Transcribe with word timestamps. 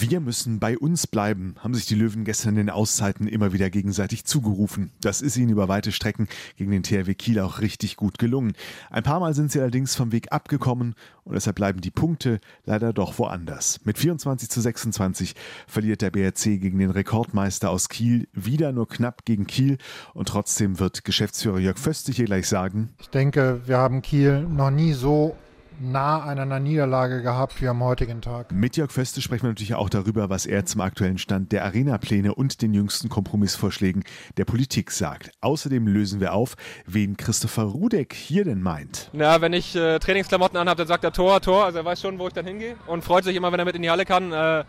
Wir 0.00 0.20
müssen 0.20 0.58
bei 0.58 0.78
uns 0.78 1.06
bleiben, 1.06 1.54
haben 1.58 1.74
sich 1.74 1.84
die 1.84 1.94
Löwen 1.94 2.24
gestern 2.24 2.50
in 2.50 2.66
den 2.66 2.70
Auszeiten 2.70 3.28
immer 3.28 3.52
wieder 3.52 3.68
gegenseitig 3.68 4.24
zugerufen. 4.24 4.90
Das 5.02 5.20
ist 5.20 5.36
ihnen 5.36 5.50
über 5.50 5.68
weite 5.68 5.92
Strecken 5.92 6.28
gegen 6.56 6.70
den 6.70 6.82
THW 6.82 7.14
Kiel 7.14 7.38
auch 7.40 7.60
richtig 7.60 7.96
gut 7.96 8.18
gelungen. 8.18 8.54
Ein 8.88 9.02
paar 9.02 9.20
Mal 9.20 9.34
sind 9.34 9.52
sie 9.52 9.60
allerdings 9.60 9.94
vom 9.94 10.10
Weg 10.10 10.32
abgekommen 10.32 10.94
und 11.24 11.34
deshalb 11.34 11.56
bleiben 11.56 11.82
die 11.82 11.90
Punkte 11.90 12.40
leider 12.64 12.94
doch 12.94 13.18
woanders. 13.18 13.80
Mit 13.84 13.98
24 13.98 14.48
zu 14.48 14.62
26 14.62 15.34
verliert 15.66 16.00
der 16.00 16.10
BRC 16.10 16.58
gegen 16.58 16.78
den 16.78 16.90
Rekordmeister 16.90 17.68
aus 17.68 17.90
Kiel 17.90 18.28
wieder 18.32 18.72
nur 18.72 18.88
knapp 18.88 19.26
gegen 19.26 19.46
Kiel 19.46 19.76
und 20.14 20.28
trotzdem 20.28 20.78
wird 20.78 21.04
Geschäftsführer 21.04 21.58
Jörg 21.58 21.76
Föstig 21.76 22.16
hier 22.16 22.24
gleich 22.24 22.48
sagen. 22.48 22.94
Ich 22.98 23.10
denke, 23.10 23.60
wir 23.66 23.76
haben 23.76 24.00
Kiel 24.00 24.40
noch 24.40 24.70
nie 24.70 24.94
so 24.94 25.36
nah 25.80 26.20
an 26.22 26.38
einer 26.38 26.60
Niederlage 26.60 27.22
gehabt 27.22 27.60
wie 27.60 27.68
am 27.68 27.82
heutigen 27.82 28.20
Tag. 28.20 28.52
Mit 28.52 28.76
Jörg 28.76 28.90
Föste 28.90 29.20
sprechen 29.20 29.44
wir 29.44 29.50
natürlich 29.50 29.74
auch 29.74 29.88
darüber, 29.88 30.30
was 30.30 30.46
er 30.46 30.64
zum 30.64 30.80
aktuellen 30.80 31.18
Stand 31.18 31.52
der 31.52 31.64
Arena-Pläne 31.64 32.34
und 32.34 32.62
den 32.62 32.74
jüngsten 32.74 33.08
Kompromissvorschlägen 33.08 34.04
der 34.36 34.44
Politik 34.44 34.90
sagt. 34.90 35.30
Außerdem 35.40 35.86
lösen 35.86 36.20
wir 36.20 36.34
auf, 36.34 36.56
wen 36.86 37.16
Christopher 37.16 37.64
Rudek 37.64 38.12
hier 38.12 38.44
denn 38.44 38.62
meint. 38.62 39.10
Na, 39.12 39.40
wenn 39.40 39.52
ich 39.52 39.74
äh, 39.76 39.98
Trainingsklamotten 39.98 40.58
anhabe, 40.58 40.78
dann 40.78 40.88
sagt 40.88 41.04
er 41.04 41.12
Tor, 41.12 41.40
Tor. 41.40 41.64
Also 41.64 41.78
er 41.78 41.84
weiß 41.84 42.00
schon, 42.00 42.18
wo 42.18 42.26
ich 42.26 42.32
dann 42.32 42.46
hingehe 42.46 42.76
und 42.86 43.02
freut 43.04 43.24
sich 43.24 43.36
immer, 43.36 43.52
wenn 43.52 43.58
er 43.58 43.64
mit 43.64 43.76
in 43.76 43.82
die 43.82 43.90
Halle 43.90 44.04
kann. 44.04 44.32
Äh, 44.32 44.64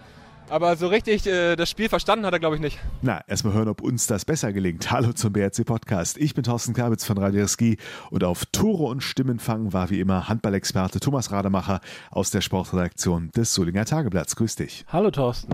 aber 0.49 0.75
so 0.75 0.87
richtig 0.87 1.25
äh, 1.27 1.55
das 1.55 1.69
Spiel 1.69 1.89
verstanden 1.89 2.25
hat 2.25 2.33
er, 2.33 2.39
glaube 2.39 2.55
ich, 2.55 2.61
nicht. 2.61 2.79
Na, 3.01 3.21
erstmal 3.27 3.53
hören, 3.53 3.67
ob 3.67 3.81
uns 3.81 4.07
das 4.07 4.25
besser 4.25 4.53
gelingt. 4.53 4.91
Hallo 4.91 5.13
zum 5.13 5.33
BRC 5.33 5.65
Podcast. 5.65 6.17
Ich 6.17 6.33
bin 6.33 6.43
Thorsten 6.43 6.73
Kabitz 6.73 7.05
von 7.05 7.17
Radio 7.17 7.47
Ski 7.47 7.77
und 8.09 8.23
auf 8.23 8.45
Tore 8.47 8.83
und 8.83 9.01
Stimmenfang 9.01 9.73
war 9.73 9.89
wie 9.89 9.99
immer 9.99 10.27
Handballexperte 10.27 10.99
Thomas 10.99 11.31
Rademacher 11.31 11.81
aus 12.11 12.31
der 12.31 12.41
Sportredaktion 12.41 13.31
des 13.35 13.53
Solinger 13.53 13.85
Tageblatts. 13.85 14.35
Grüß 14.35 14.55
dich. 14.55 14.85
Hallo 14.91 15.11
Thorsten. 15.11 15.53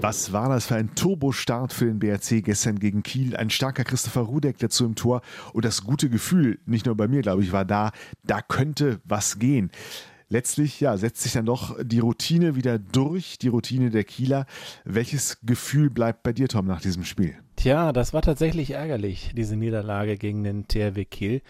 Was 0.00 0.32
war 0.32 0.48
das 0.48 0.66
für 0.66 0.76
ein 0.76 0.94
Turbostart 0.94 1.72
für 1.72 1.86
den 1.86 1.98
BRC 1.98 2.44
gestern 2.44 2.78
gegen 2.78 3.02
Kiel? 3.02 3.36
Ein 3.36 3.50
starker 3.50 3.82
Christopher 3.82 4.20
Rudek 4.20 4.56
dazu 4.58 4.84
im 4.84 4.94
Tor 4.94 5.22
und 5.52 5.64
das 5.64 5.82
gute 5.82 6.08
Gefühl, 6.08 6.60
nicht 6.66 6.86
nur 6.86 6.96
bei 6.96 7.08
mir, 7.08 7.20
glaube 7.22 7.42
ich, 7.42 7.50
war 7.50 7.64
da, 7.64 7.90
da 8.22 8.40
könnte 8.40 9.00
was 9.04 9.40
gehen 9.40 9.72
letztlich 10.28 10.80
ja, 10.80 10.96
setzt 10.96 11.22
sich 11.22 11.32
dann 11.32 11.46
doch 11.46 11.76
die 11.82 12.00
Routine 12.00 12.54
wieder 12.54 12.78
durch, 12.78 13.38
die 13.38 13.48
Routine 13.48 13.90
der 13.90 14.04
Kieler. 14.04 14.46
Welches 14.84 15.38
Gefühl 15.42 15.90
bleibt 15.90 16.22
bei 16.22 16.32
dir, 16.32 16.48
Tom, 16.48 16.66
nach 16.66 16.80
diesem 16.80 17.04
Spiel? 17.04 17.36
Tja, 17.58 17.92
das 17.92 18.12
war 18.12 18.22
tatsächlich 18.22 18.70
ärgerlich, 18.70 19.32
diese 19.34 19.56
Niederlage 19.56 20.16
gegen 20.16 20.44
den 20.44 20.68
THW 20.68 21.04
Kiel. 21.04 21.42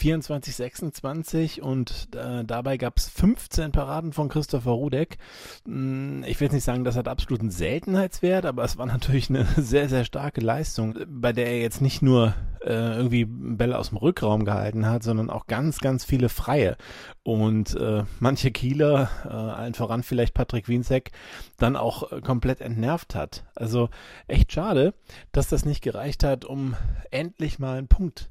24-26 0.00 1.60
und 1.60 2.08
äh, 2.14 2.44
dabei 2.44 2.76
gab 2.76 2.98
es 2.98 3.08
15 3.08 3.72
Paraden 3.72 4.12
von 4.12 4.28
Christopher 4.28 4.70
Rudek. 4.70 5.18
Hm, 5.64 6.22
ich 6.24 6.38
will 6.38 6.46
jetzt 6.46 6.54
nicht 6.54 6.62
sagen, 6.62 6.84
das 6.84 6.94
hat 6.94 7.08
absoluten 7.08 7.50
Seltenheitswert, 7.50 8.46
aber 8.46 8.62
es 8.62 8.78
war 8.78 8.86
natürlich 8.86 9.28
eine 9.28 9.44
sehr, 9.56 9.88
sehr 9.88 10.04
starke 10.04 10.40
Leistung, 10.40 10.94
bei 11.08 11.32
der 11.32 11.48
er 11.48 11.60
jetzt 11.60 11.80
nicht 11.80 12.00
nur 12.00 12.34
äh, 12.66 12.96
irgendwie 12.96 13.24
Bälle 13.24 13.78
aus 13.78 13.90
dem 13.90 13.98
Rückraum 13.98 14.44
gehalten 14.44 14.86
hat, 14.86 15.02
sondern 15.02 15.30
auch 15.30 15.46
ganz, 15.46 15.78
ganz 15.78 16.04
viele 16.04 16.28
freie. 16.28 16.76
Und 17.22 17.74
äh, 17.76 18.04
manche 18.18 18.50
Kieler, 18.50 19.10
äh, 19.24 19.28
allen 19.28 19.74
voran 19.74 20.02
vielleicht 20.02 20.34
Patrick 20.34 20.68
Wienzek, 20.68 21.12
dann 21.56 21.76
auch 21.76 22.12
äh, 22.12 22.20
komplett 22.20 22.60
entnervt 22.60 23.14
hat. 23.14 23.44
Also 23.54 23.88
echt 24.26 24.52
schade, 24.52 24.94
dass 25.32 25.48
das 25.48 25.64
nicht 25.64 25.82
gereicht 25.82 26.24
hat, 26.24 26.44
um 26.44 26.74
endlich 27.10 27.58
mal 27.58 27.78
einen 27.78 27.88
Punkt 27.88 28.30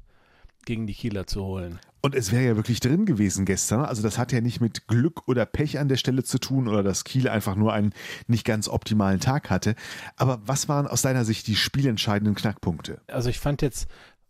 gegen 0.66 0.88
die 0.88 0.94
Kieler 0.94 1.28
zu 1.28 1.44
holen. 1.44 1.80
Und 2.06 2.14
es 2.14 2.32
wäre 2.32 2.44
ja 2.44 2.56
wirklich 2.56 2.80
drin 2.80 3.08
gewesen 3.08 3.46
gestern. 3.46 3.84
Also 3.84 4.04
das 4.04 4.20
hat 4.20 4.32
ja 4.32 4.40
nicht 4.40 4.62
mit 4.62 4.88
Glück 4.88 5.28
oder 5.28 5.48
Pech 5.48 5.80
an 5.80 5.88
der 5.88 5.98
Stelle 5.98 6.24
zu 6.24 6.38
tun 6.38 6.68
oder 6.68 6.84
dass 6.84 7.04
Kiel 7.04 7.28
einfach 7.28 7.56
nur 7.56 7.74
einen 7.74 7.94
nicht 8.28 8.46
ganz 8.46 8.68
optimalen 8.68 9.20
Tag 9.20 9.50
hatte. 9.50 9.74
Aber 10.16 10.40
was 10.46 10.70
waren 10.70 10.86
aus 10.86 11.02
deiner 11.02 11.26
Sicht 11.26 11.48
die 11.48 11.56
spielentscheidenden 11.56 12.36
Knackpunkte? 12.36 13.02
Also 13.08 13.30
ich 13.30 13.40
fand 13.40 13.64
jetzt 13.64 13.88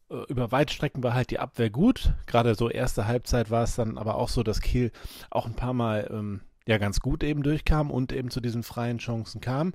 über 0.10 0.52
Weitstrecken 0.52 1.04
war 1.04 1.14
halt 1.14 1.32
die 1.32 1.40
Abwehr 1.40 1.70
gut. 1.70 2.14
Gerade 2.28 2.56
so 2.56 2.70
erste 2.70 3.08
Halbzeit 3.08 3.50
war 3.50 3.64
es 3.64 3.76
dann 3.76 3.98
aber 3.98 4.16
auch 4.16 4.30
so, 4.30 4.44
dass 4.44 4.62
Kiel 4.62 4.92
auch 5.30 5.46
ein 5.46 5.56
paar 5.56 5.74
Mal 5.74 6.10
ähm, 6.12 6.42
ja 6.68 6.78
ganz 6.78 7.00
gut 7.00 7.24
eben 7.24 7.44
durchkam 7.44 7.92
und 7.92 8.12
eben 8.12 8.30
zu 8.30 8.42
diesen 8.42 8.64
freien 8.64 9.00
Chancen 9.00 9.42
kam. 9.42 9.74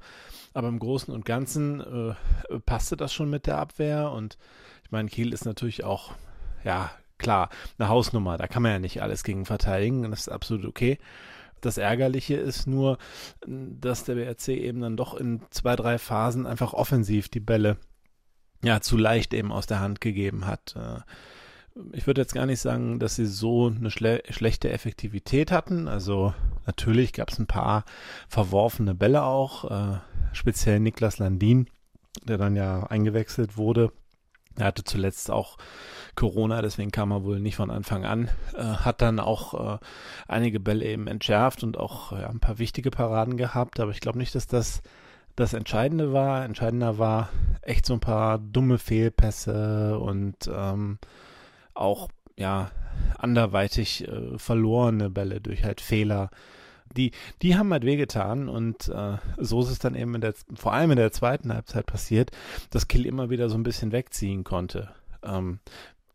Aber 0.55 0.69
im 0.69 0.79
Großen 0.79 1.13
und 1.13 1.25
Ganzen 1.25 1.81
äh, 1.81 2.61
passte 2.61 2.97
das 2.97 3.13
schon 3.13 3.31
mit 3.31 3.47
der 3.47 3.59
Abwehr 3.59 4.11
und 4.13 4.39
ich 4.85 4.91
meine, 4.91 5.09
Kiel 5.09 5.33
ist 5.33 5.45
natürlich 5.45 5.85
auch, 5.85 6.15
ja, 6.65 6.91
klar, 7.19 7.49
eine 7.79 7.89
Hausnummer, 7.89 8.39
da 8.39 8.49
kann 8.49 8.63
man 8.63 8.73
ja 8.73 8.79
nicht 8.81 9.03
alles 9.03 9.23
gegen 9.23 9.47
verteidigen, 9.47 10.11
das 10.11 10.21
ist 10.21 10.29
absolut 10.29 10.65
okay. 10.65 10.99
Das 11.61 11.77
Ärgerliche 11.77 12.37
ist 12.37 12.67
nur, 12.67 12.99
dass 13.47 14.05
der 14.05 14.15
BRC 14.15 14.49
eben 14.49 14.81
dann 14.81 14.97
doch 14.97 15.15
in 15.15 15.43
zwei, 15.51 15.77
drei 15.77 15.99
Phasen 15.99 16.47
einfach 16.47 16.73
offensiv 16.73 17.29
die 17.29 17.41
Bälle 17.41 17.77
ja 18.63 18.81
zu 18.81 18.97
leicht 18.97 19.35
eben 19.35 19.53
aus 19.53 19.67
der 19.67 19.81
Hand 19.81 20.01
gegeben 20.01 20.47
hat. 20.47 20.75
Äh, 20.77 21.01
ich 21.93 22.07
würde 22.07 22.21
jetzt 22.21 22.35
gar 22.35 22.47
nicht 22.47 22.61
sagen, 22.61 22.99
dass 22.99 23.17
sie 23.17 23.27
so 23.27 23.69
eine 23.69 23.91
schle 23.91 24.23
schlechte 24.31 24.71
Effektivität 24.71 25.51
hatten. 25.51 25.89
Also 25.89 26.35
natürlich 26.67 27.13
gab 27.13 27.31
es 27.31 27.39
ein 27.39 27.47
paar 27.47 27.85
verworfene 28.29 28.95
Bälle 28.95 29.23
auch, 29.23 29.71
äh, 29.71 29.99
speziell 30.33 30.81
Niklas 30.81 31.19
Landin, 31.19 31.69
der 32.25 32.39
dann 32.39 32.57
ja 32.57 32.85
eingewechselt 32.85 33.57
wurde. 33.57 33.93
Er 34.57 34.67
hatte 34.67 34.85
zuletzt 34.85 35.31
auch 35.31 35.57
Corona, 36.17 36.61
deswegen 36.61 36.91
kam 36.91 37.13
er 37.13 37.25
wohl 37.25 37.39
nicht 37.41 37.57
von 37.57 37.71
Anfang 37.71 38.05
an. 38.05 38.29
Äh, 38.55 38.63
hat 38.63 39.01
dann 39.01 39.21
auch 39.21 39.75
äh, 39.75 39.79
einige 40.27 40.61
Bälle 40.61 40.85
eben 40.85 41.07
entschärft 41.07 41.63
und 41.63 41.79
auch 41.79 42.13
ja, 42.13 42.29
ein 42.29 42.41
paar 42.41 42.59
wichtige 42.59 42.91
Paraden 42.91 43.37
gehabt. 43.37 43.81
Aber 43.81 43.93
ich 43.93 44.01
glaube 44.01 44.19
nicht, 44.19 44.35
dass 44.35 44.49
das 44.49 44.83
das 45.41 45.55
Entscheidende 45.55 46.13
war. 46.13 46.45
Entscheidender 46.45 46.99
war 46.99 47.31
echt 47.63 47.87
so 47.87 47.95
ein 47.95 48.01
paar 48.01 48.39
dumme 48.39 48.79
Fehlpässe 48.79 49.99
und 49.99 50.51
ähm, 50.53 50.99
auch 51.75 52.09
ja 52.37 52.71
anderweitig 53.19 54.07
äh, 54.07 54.39
verlorene 54.39 55.11
Bälle 55.11 55.41
durch 55.41 55.65
halt 55.65 55.81
Fehler. 55.81 56.31
Die, 56.97 57.13
die 57.41 57.57
haben 57.57 57.73
halt 57.73 57.85
wehgetan 57.85 58.49
und 58.49 58.89
äh, 58.89 59.17
so 59.39 59.63
ist 59.63 59.71
es 59.71 59.79
dann 59.79 59.95
eben 59.95 60.15
in 60.17 60.21
der, 60.21 60.35
vor 60.55 60.73
allem 60.73 60.91
in 60.91 60.97
der 60.97 61.13
zweiten 61.13 61.53
Halbzeit 61.53 61.87
passiert, 61.87 62.33
dass 62.71 62.89
Kill 62.89 63.07
immer 63.07 63.31
wieder 63.31 63.49
so 63.49 63.57
ein 63.57 63.63
bisschen 63.63 63.93
wegziehen 63.93 64.43
konnte. 64.43 64.91
Ähm, 65.23 65.61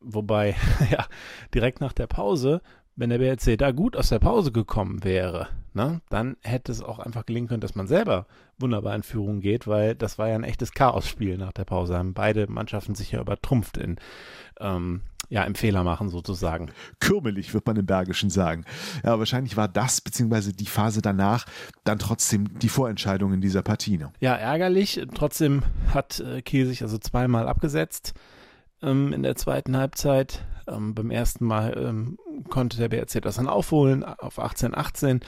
wobei, 0.01 0.55
ja, 0.91 1.05
direkt 1.53 1.79
nach 1.79 1.93
der 1.93 2.07
Pause, 2.07 2.61
wenn 2.95 3.09
der 3.09 3.17
BRC 3.17 3.57
da 3.57 3.71
gut 3.71 3.95
aus 3.95 4.09
der 4.09 4.19
Pause 4.19 4.51
gekommen 4.51 5.03
wäre, 5.03 5.47
ne, 5.73 6.01
dann 6.09 6.37
hätte 6.41 6.71
es 6.71 6.81
auch 6.81 6.99
einfach 6.99 7.25
gelingen 7.25 7.47
können, 7.47 7.61
dass 7.61 7.75
man 7.75 7.87
selber 7.87 8.25
wunderbar 8.57 8.95
in 8.95 9.03
Führung 9.03 9.41
geht, 9.41 9.67
weil 9.67 9.95
das 9.95 10.17
war 10.17 10.29
ja 10.29 10.35
ein 10.35 10.43
echtes 10.43 10.71
Chaosspiel 10.71 11.37
nach 11.37 11.51
der 11.51 11.65
Pause. 11.65 11.97
Haben 11.97 12.13
beide 12.13 12.49
Mannschaften 12.49 12.95
sich 12.95 13.11
ja 13.11 13.21
übertrumpft 13.21 13.77
in 13.77 13.97
ähm, 14.59 15.01
ja, 15.29 15.43
im 15.43 15.55
Fehler 15.55 15.83
machen 15.83 16.09
sozusagen. 16.09 16.71
Kürmelig, 16.99 17.53
wird 17.53 17.65
man 17.65 17.75
im 17.77 17.85
Bergischen 17.85 18.29
sagen. 18.29 18.63
Ja, 19.03 19.17
wahrscheinlich 19.17 19.57
war 19.57 19.67
das, 19.67 20.01
beziehungsweise 20.01 20.53
die 20.53 20.67
Phase 20.67 21.01
danach, 21.01 21.45
dann 21.83 21.99
trotzdem 21.99 22.59
die 22.59 22.69
Vorentscheidung 22.69 23.33
in 23.33 23.41
dieser 23.41 23.63
Partie. 23.63 23.97
Ne? 23.97 24.11
Ja, 24.19 24.35
ärgerlich. 24.35 25.01
Trotzdem 25.15 25.63
hat 25.93 26.19
äh, 26.19 26.41
Kiel 26.43 26.67
sich 26.67 26.83
also 26.83 26.97
zweimal 26.97 27.47
abgesetzt 27.47 28.13
ähm, 28.85 29.11
in 29.13 29.23
der 29.23 29.35
zweiten 29.35 29.75
Halbzeit. 29.75 30.45
Ähm, 30.67 30.95
beim 30.95 31.11
ersten 31.11 31.45
Mal 31.45 31.77
ähm, 31.77 32.17
konnte 32.49 32.77
der 32.77 32.89
BRC 32.89 33.21
das 33.21 33.35
dann 33.35 33.47
aufholen 33.47 34.03
auf 34.03 34.39
18-18. 34.39 35.21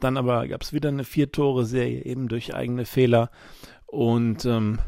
Dann 0.00 0.16
aber 0.16 0.46
gab 0.48 0.62
es 0.62 0.72
wieder 0.72 0.88
eine 0.88 1.04
Vier-Tore-Serie 1.04 2.04
eben 2.04 2.28
durch 2.28 2.54
eigene 2.54 2.84
Fehler. 2.84 3.30
Und 3.86 4.44
ähm, 4.44 4.78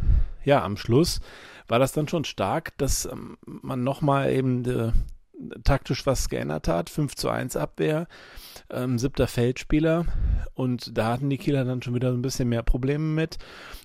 ja, 0.44 0.62
am 0.64 0.76
Schluss 0.76 1.20
war 1.68 1.78
das 1.78 1.92
dann 1.92 2.08
schon 2.08 2.24
stark, 2.24 2.76
dass 2.78 3.06
ähm, 3.06 3.38
man 3.44 3.84
nochmal 3.84 4.32
eben 4.32 4.64
äh, 4.64 4.92
taktisch 5.64 6.06
was 6.06 6.28
geändert 6.28 6.68
hat. 6.68 6.90
5 6.90 7.14
zu 7.14 7.28
1 7.28 7.56
Abwehr, 7.56 8.06
ähm, 8.70 8.98
siebter 8.98 9.26
Feldspieler. 9.26 10.06
Und 10.54 10.96
da 10.96 11.12
hatten 11.12 11.30
die 11.30 11.38
Kieler 11.38 11.64
dann 11.64 11.82
schon 11.82 11.94
wieder 11.94 12.10
ein 12.10 12.22
bisschen 12.22 12.48
mehr 12.48 12.62
Probleme 12.62 13.04
mit. 13.04 13.38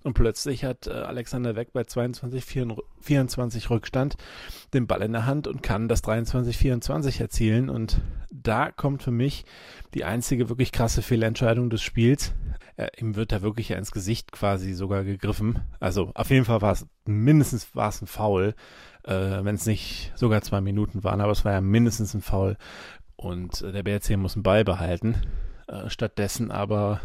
Und 0.03 0.13
plötzlich 0.13 0.65
hat 0.65 0.87
äh, 0.87 0.91
Alexander 0.91 1.55
Weck 1.55 1.73
bei 1.73 1.83
22, 1.83 2.43
24 3.01 3.69
Rückstand 3.69 4.15
den 4.73 4.87
Ball 4.87 5.01
in 5.01 5.13
der 5.13 5.25
Hand 5.25 5.47
und 5.47 5.63
kann 5.63 5.87
das 5.87 6.01
23, 6.01 6.57
24 6.57 7.21
erzielen. 7.21 7.69
Und 7.69 8.01
da 8.31 8.71
kommt 8.71 9.03
für 9.03 9.11
mich 9.11 9.45
die 9.93 10.03
einzige 10.03 10.49
wirklich 10.49 10.71
krasse 10.71 11.01
Fehlentscheidung 11.01 11.69
des 11.69 11.81
Spiels 11.81 12.33
äh, 12.77 12.87
ihm 12.99 13.15
wird 13.15 13.31
da 13.31 13.41
wirklich 13.41 13.71
ins 13.71 13.91
Gesicht 13.91 14.31
quasi 14.31 14.73
sogar 14.73 15.03
gegriffen. 15.03 15.61
Also 15.79 16.11
auf 16.13 16.29
jeden 16.29 16.45
Fall 16.45 16.61
war 16.61 16.73
es 16.73 16.85
mindestens 17.05 17.75
war 17.75 17.89
es 17.89 18.01
ein 18.01 18.07
Foul, 18.07 18.55
äh, 19.05 19.43
wenn 19.43 19.55
es 19.55 19.65
nicht 19.65 20.11
sogar 20.15 20.41
zwei 20.41 20.61
Minuten 20.61 21.03
waren, 21.03 21.21
aber 21.21 21.31
es 21.31 21.45
war 21.45 21.53
ja 21.53 21.61
mindestens 21.61 22.13
ein 22.13 22.21
Foul. 22.21 22.57
Und 23.15 23.61
äh, 23.61 23.71
der 23.71 23.83
BRC 23.83 24.17
muss 24.17 24.35
einen 24.35 24.43
Ball 24.43 24.63
behalten. 24.63 25.15
Äh, 25.67 25.89
stattdessen 25.89 26.51
aber 26.51 27.01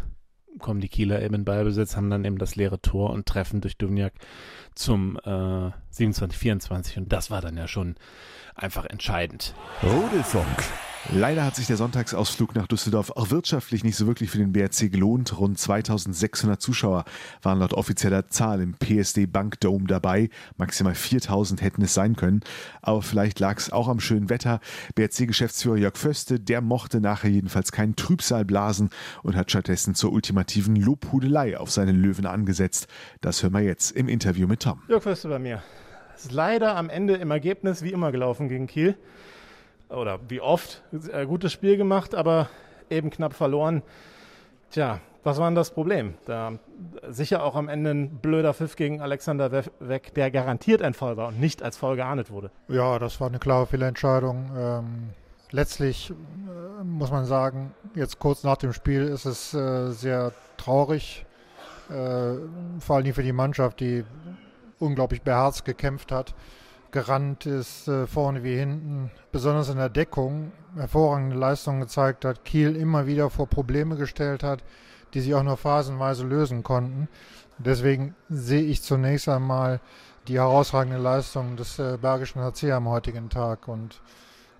kommen 0.59 0.81
die 0.81 0.89
Kieler 0.89 1.21
eben 1.21 1.35
in 1.35 1.45
Ballbesitz, 1.45 1.95
haben 1.95 2.09
dann 2.09 2.25
eben 2.25 2.37
das 2.37 2.55
leere 2.55 2.81
Tor 2.81 3.11
und 3.11 3.25
treffen 3.25 3.61
durch 3.61 3.77
Duvniak 3.77 4.13
zum 4.75 5.17
äh, 5.23 5.71
27-24 5.93 6.97
und 6.97 7.13
das 7.13 7.31
war 7.31 7.41
dann 7.41 7.57
ja 7.57 7.67
schon 7.67 7.95
einfach 8.55 8.85
entscheidend. 8.85 9.55
Rudelfunk. 9.81 10.90
Leider 11.09 11.43
hat 11.43 11.55
sich 11.55 11.67
der 11.67 11.77
Sonntagsausflug 11.77 12.55
nach 12.55 12.67
Düsseldorf 12.67 13.09
auch 13.11 13.31
wirtschaftlich 13.31 13.83
nicht 13.83 13.97
so 13.97 14.05
wirklich 14.07 14.29
für 14.29 14.37
den 14.37 14.53
BRC 14.53 14.91
gelohnt. 14.91 15.37
Rund 15.37 15.57
2600 15.57 16.61
Zuschauer 16.61 17.05
waren 17.41 17.59
laut 17.59 17.73
offizieller 17.73 18.29
Zahl 18.29 18.61
im 18.61 18.75
PSD 18.75 19.25
Bank 19.25 19.59
Dome 19.59 19.87
dabei. 19.87 20.29
Maximal 20.57 20.93
4000 20.93 21.61
hätten 21.61 21.81
es 21.81 21.95
sein 21.95 22.15
können. 22.15 22.41
Aber 22.81 23.01
vielleicht 23.01 23.39
lag 23.39 23.57
es 23.57 23.71
auch 23.71 23.87
am 23.87 23.99
schönen 23.99 24.29
Wetter. 24.29 24.61
BRC-Geschäftsführer 24.95 25.77
Jörg 25.77 25.97
Föste, 25.97 26.39
der 26.39 26.61
mochte 26.61 27.01
nachher 27.01 27.31
jedenfalls 27.31 27.71
keinen 27.71 27.95
Trübsal 27.95 28.45
blasen 28.45 28.91
und 29.23 29.35
hat 29.35 29.49
stattdessen 29.49 29.95
zur 29.95 30.13
ultimativen 30.13 30.75
Lobhudelei 30.75 31.57
auf 31.57 31.71
seinen 31.71 32.01
Löwen 32.01 32.27
angesetzt. 32.27 32.87
Das 33.21 33.41
hören 33.41 33.53
wir 33.53 33.61
jetzt 33.61 33.91
im 33.91 34.07
Interview 34.07 34.47
mit 34.47 34.61
Tom. 34.61 34.81
Jörg 34.87 35.03
Föste 35.03 35.29
bei 35.29 35.39
mir. 35.39 35.63
Es 36.15 36.25
ist 36.25 36.31
leider 36.31 36.77
am 36.77 36.89
Ende 36.89 37.15
im 37.15 37.31
Ergebnis 37.31 37.81
wie 37.81 37.91
immer 37.91 38.11
gelaufen 38.11 38.47
gegen 38.47 38.67
Kiel 38.67 38.95
oder 39.91 40.19
wie 40.27 40.41
oft, 40.41 40.83
äh, 41.11 41.25
gutes 41.25 41.51
Spiel 41.51 41.77
gemacht, 41.77 42.15
aber 42.15 42.49
eben 42.89 43.09
knapp 43.09 43.33
verloren. 43.33 43.83
Tja, 44.71 44.99
was 45.23 45.37
war 45.37 45.47
denn 45.47 45.55
das 45.55 45.71
Problem? 45.71 46.15
Da 46.25 46.53
sicher 47.09 47.43
auch 47.43 47.55
am 47.55 47.69
Ende 47.69 47.91
ein 47.91 48.09
blöder 48.17 48.53
Pfiff 48.53 48.75
gegen 48.75 49.01
Alexander 49.01 49.51
weg, 49.79 50.13
der 50.15 50.31
garantiert 50.31 50.81
ein 50.81 50.93
Fall 50.93 51.17
war 51.17 51.27
und 51.27 51.39
nicht 51.39 51.61
als 51.61 51.77
Foul 51.77 51.95
geahndet 51.95 52.31
wurde. 52.31 52.51
Ja, 52.67 52.97
das 52.97 53.19
war 53.21 53.27
eine 53.27 53.39
klare 53.39 53.67
Fehlentscheidung. 53.67 54.49
Ähm, 54.57 55.09
letztlich 55.51 56.11
äh, 56.11 56.83
muss 56.83 57.11
man 57.11 57.25
sagen, 57.25 57.73
jetzt 57.93 58.19
kurz 58.19 58.43
nach 58.43 58.57
dem 58.57 58.73
Spiel 58.73 59.03
ist 59.03 59.25
es 59.25 59.53
äh, 59.53 59.91
sehr 59.91 60.31
traurig, 60.57 61.25
äh, 61.89 62.35
vor 62.79 62.95
allem 62.95 63.13
für 63.13 63.23
die 63.23 63.33
Mannschaft, 63.33 63.79
die 63.79 64.03
unglaublich 64.79 65.21
beherzt 65.21 65.65
gekämpft 65.65 66.11
hat 66.11 66.33
gerannt 66.91 67.45
ist, 67.45 67.87
äh, 67.87 68.07
vorne 68.07 68.43
wie 68.43 68.57
hinten, 68.57 69.11
besonders 69.31 69.69
in 69.69 69.77
der 69.77 69.89
Deckung, 69.89 70.51
hervorragende 70.75 71.35
Leistungen 71.35 71.81
gezeigt 71.81 72.25
hat, 72.25 72.45
Kiel 72.45 72.75
immer 72.75 73.07
wieder 73.07 73.29
vor 73.29 73.47
Probleme 73.47 73.95
gestellt 73.95 74.43
hat, 74.43 74.63
die 75.13 75.21
sie 75.21 75.35
auch 75.35 75.43
nur 75.43 75.57
phasenweise 75.57 76.25
lösen 76.25 76.63
konnten. 76.63 77.07
Deswegen 77.57 78.15
sehe 78.29 78.63
ich 78.63 78.81
zunächst 78.81 79.29
einmal 79.29 79.79
die 80.27 80.37
herausragende 80.37 80.97
Leistung 80.97 81.55
des 81.57 81.79
äh, 81.79 81.97
Bergischen 81.99 82.41
HC 82.41 82.71
am 82.71 82.87
heutigen 82.87 83.29
Tag. 83.29 83.67
Und 83.67 84.01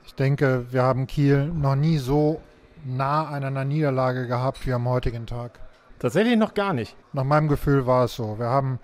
ich 0.05 0.15
denke, 0.15 0.65
wir 0.71 0.83
haben 0.83 1.07
Kiel 1.07 1.47
noch 1.47 1.75
nie 1.75 1.97
so 1.97 2.41
nah 2.83 3.27
an 3.27 3.43
einer 3.43 3.65
Niederlage 3.65 4.27
gehabt 4.27 4.65
wie 4.65 4.73
am 4.73 4.87
heutigen 4.87 5.25
Tag. 5.25 5.59
Tatsächlich 5.99 6.37
noch 6.37 6.53
gar 6.53 6.73
nicht. 6.73 6.95
Nach 7.13 7.23
meinem 7.23 7.47
Gefühl 7.47 7.85
war 7.85 8.05
es 8.05 8.15
so. 8.15 8.39
Wir 8.39 8.47
haben 8.47 8.79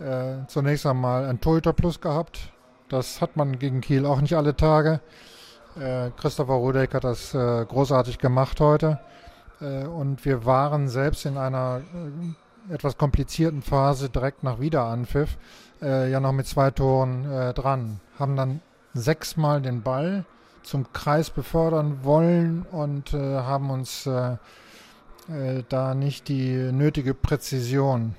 äh, 0.00 0.46
zunächst 0.46 0.86
einmal 0.86 1.26
ein 1.26 1.40
Torhüter 1.40 1.72
Plus 1.72 2.00
gehabt. 2.00 2.52
Das 2.88 3.20
hat 3.20 3.36
man 3.36 3.58
gegen 3.58 3.80
Kiel 3.80 4.06
auch 4.06 4.20
nicht 4.20 4.34
alle 4.34 4.56
Tage. 4.56 5.00
Äh, 5.78 6.10
Christopher 6.16 6.54
Rudeck 6.54 6.94
hat 6.94 7.04
das 7.04 7.34
äh, 7.34 7.64
großartig 7.66 8.18
gemacht 8.18 8.60
heute. 8.60 8.98
Äh, 9.60 9.84
und 9.84 10.24
wir 10.24 10.44
waren 10.46 10.88
selbst 10.88 11.26
in 11.26 11.36
einer 11.36 11.82
äh, 12.70 12.74
etwas 12.74 12.96
komplizierten 12.96 13.62
Phase 13.62 14.08
direkt 14.08 14.42
nach 14.42 14.60
Wiederanpfiff 14.60 15.36
äh, 15.82 16.10
ja 16.10 16.20
noch 16.20 16.32
mit 16.32 16.46
zwei 16.46 16.70
Toren 16.70 17.30
äh, 17.30 17.52
dran. 17.52 18.00
Haben 18.18 18.36
dann 18.36 18.60
sechsmal 18.94 19.60
den 19.60 19.82
Ball 19.82 20.24
zum 20.62 20.92
Kreis 20.92 21.30
befördern 21.30 22.00
wollen 22.02 22.66
und 22.70 23.12
haben 23.12 23.70
uns 23.70 24.04
da 24.04 25.94
nicht 25.94 26.28
die 26.28 26.72
nötige 26.72 27.14
Präzision 27.14 28.16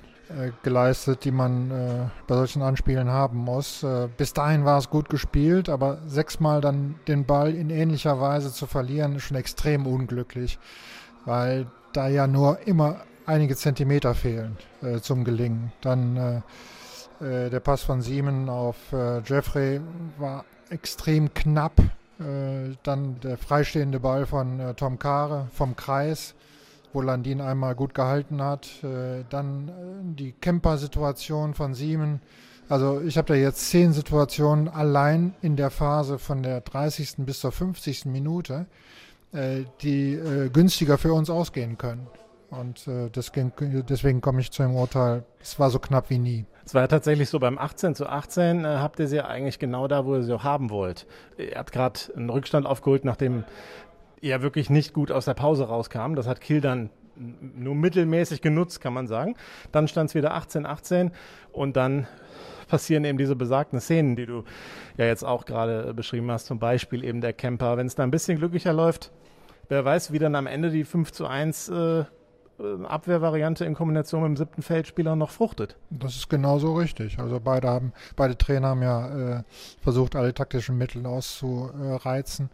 geleistet, 0.62 1.24
die 1.24 1.30
man 1.30 1.70
äh, 1.70 2.08
bei 2.26 2.36
solchen 2.36 2.62
Anspielen 2.62 3.08
haben 3.08 3.38
muss. 3.38 3.82
Äh, 3.82 4.08
bis 4.16 4.32
dahin 4.32 4.64
war 4.64 4.78
es 4.78 4.90
gut 4.90 5.08
gespielt, 5.08 5.68
aber 5.68 5.98
sechsmal 6.06 6.60
dann 6.60 6.96
den 7.08 7.24
Ball 7.24 7.54
in 7.54 7.70
ähnlicher 7.70 8.20
Weise 8.20 8.52
zu 8.52 8.66
verlieren, 8.66 9.16
ist 9.16 9.24
schon 9.24 9.36
extrem 9.36 9.86
unglücklich, 9.86 10.58
weil 11.24 11.66
da 11.92 12.08
ja 12.08 12.26
nur 12.26 12.66
immer 12.66 12.96
einige 13.26 13.56
Zentimeter 13.56 14.14
fehlen 14.14 14.56
äh, 14.82 15.00
zum 15.00 15.24
Gelingen. 15.24 15.72
Dann 15.80 16.16
äh, 16.16 17.50
der 17.50 17.60
Pass 17.60 17.82
von 17.82 18.00
Siemen 18.00 18.48
auf 18.48 18.76
Jeffrey 19.26 19.78
war 20.16 20.46
extrem 20.70 21.34
knapp. 21.34 21.74
dann 22.82 23.20
der 23.20 23.36
freistehende 23.36 24.00
Ball 24.00 24.24
von 24.24 24.72
Tom 24.74 24.98
Kare 24.98 25.48
vom 25.52 25.76
Kreis 25.76 26.34
wo 26.92 27.00
Landin 27.00 27.40
einmal 27.40 27.74
gut 27.74 27.94
gehalten 27.94 28.42
hat. 28.42 28.68
Äh, 28.82 29.24
dann 29.28 29.68
äh, 29.68 29.72
die 30.14 30.32
Camper-Situation 30.32 31.54
von 31.54 31.74
Siemen. 31.74 32.20
Also 32.68 33.00
ich 33.00 33.18
habe 33.18 33.28
da 33.28 33.34
jetzt 33.34 33.68
zehn 33.70 33.92
Situationen 33.92 34.68
allein 34.68 35.34
in 35.42 35.56
der 35.56 35.70
Phase 35.70 36.18
von 36.18 36.42
der 36.42 36.60
30. 36.60 37.16
bis 37.18 37.40
zur 37.40 37.52
50. 37.52 38.06
Minute, 38.06 38.66
äh, 39.32 39.64
die 39.82 40.20
günstiger 40.52 40.96
für 40.96 41.12
uns 41.12 41.30
ausgehen 41.30 41.78
können. 41.78 42.06
Und 42.50 42.84
deswegen, 42.88 44.20
komme 44.20 44.40
ich 44.40 44.50
zu 44.50 44.62
dem 44.62 44.74
Urteil, 44.74 45.24
es 45.40 45.60
war 45.60 45.70
so 45.70 45.78
knapp 45.78 46.10
wie 46.10 46.18
nie. 46.18 46.46
Es 46.70 46.74
war 46.74 46.82
ja 46.82 46.86
tatsächlich 46.86 47.28
so, 47.28 47.40
beim 47.40 47.58
18 47.58 47.96
zu 47.96 48.06
18 48.06 48.64
äh, 48.64 48.68
habt 48.78 49.00
ihr 49.00 49.08
sie 49.08 49.20
eigentlich 49.20 49.58
genau 49.58 49.88
da, 49.88 50.06
wo 50.06 50.14
ihr 50.14 50.22
sie 50.22 50.32
auch 50.32 50.44
haben 50.44 50.70
wollt. 50.70 51.04
Ihr 51.36 51.56
habt 51.56 51.72
gerade 51.72 51.98
einen 52.14 52.30
Rückstand 52.30 52.64
aufgeholt, 52.64 53.04
nachdem 53.04 53.42
ja 54.20 54.42
wirklich 54.42 54.70
nicht 54.70 54.92
gut 54.92 55.10
aus 55.10 55.24
der 55.24 55.34
Pause 55.34 55.64
rauskam. 55.64 56.14
Das 56.14 56.26
hat 56.26 56.40
Kiel 56.40 56.60
dann 56.60 56.90
nur 57.16 57.74
mittelmäßig 57.74 58.40
genutzt, 58.40 58.80
kann 58.80 58.92
man 58.92 59.06
sagen. 59.06 59.34
Dann 59.72 59.88
stand 59.88 60.10
es 60.10 60.14
wieder 60.14 60.34
18-18 60.34 61.10
und 61.52 61.76
dann 61.76 62.06
passieren 62.68 63.04
eben 63.04 63.18
diese 63.18 63.36
besagten 63.36 63.80
Szenen, 63.80 64.16
die 64.16 64.26
du 64.26 64.44
ja 64.96 65.04
jetzt 65.04 65.24
auch 65.24 65.44
gerade 65.44 65.92
beschrieben 65.92 66.30
hast, 66.30 66.46
zum 66.46 66.58
Beispiel 66.58 67.04
eben 67.04 67.20
der 67.20 67.32
Camper. 67.32 67.76
Wenn 67.76 67.86
es 67.86 67.94
da 67.94 68.04
ein 68.04 68.10
bisschen 68.10 68.38
glücklicher 68.38 68.72
läuft, 68.72 69.10
wer 69.68 69.84
weiß, 69.84 70.12
wie 70.12 70.18
dann 70.18 70.34
am 70.34 70.46
Ende 70.46 70.70
die 70.70 70.84
5 70.84 71.12
zu 71.12 71.26
1 71.26 71.68
äh, 71.68 72.04
Abwehrvariante 72.84 73.64
in 73.64 73.74
Kombination 73.74 74.22
mit 74.22 74.28
dem 74.28 74.36
siebten 74.36 74.62
Feldspieler 74.62 75.16
noch 75.16 75.30
fruchtet. 75.30 75.76
Das 75.88 76.14
ist 76.14 76.28
genauso 76.28 76.74
richtig. 76.74 77.18
Also 77.18 77.40
beide 77.40 77.68
haben, 77.68 77.92
beide 78.16 78.36
Trainer 78.36 78.68
haben 78.68 78.82
ja 78.82 79.38
äh, 79.38 79.42
versucht, 79.80 80.14
alle 80.14 80.34
taktischen 80.34 80.76
Mittel 80.76 81.06
auszureizen. 81.06 82.46
Äh, 82.46 82.48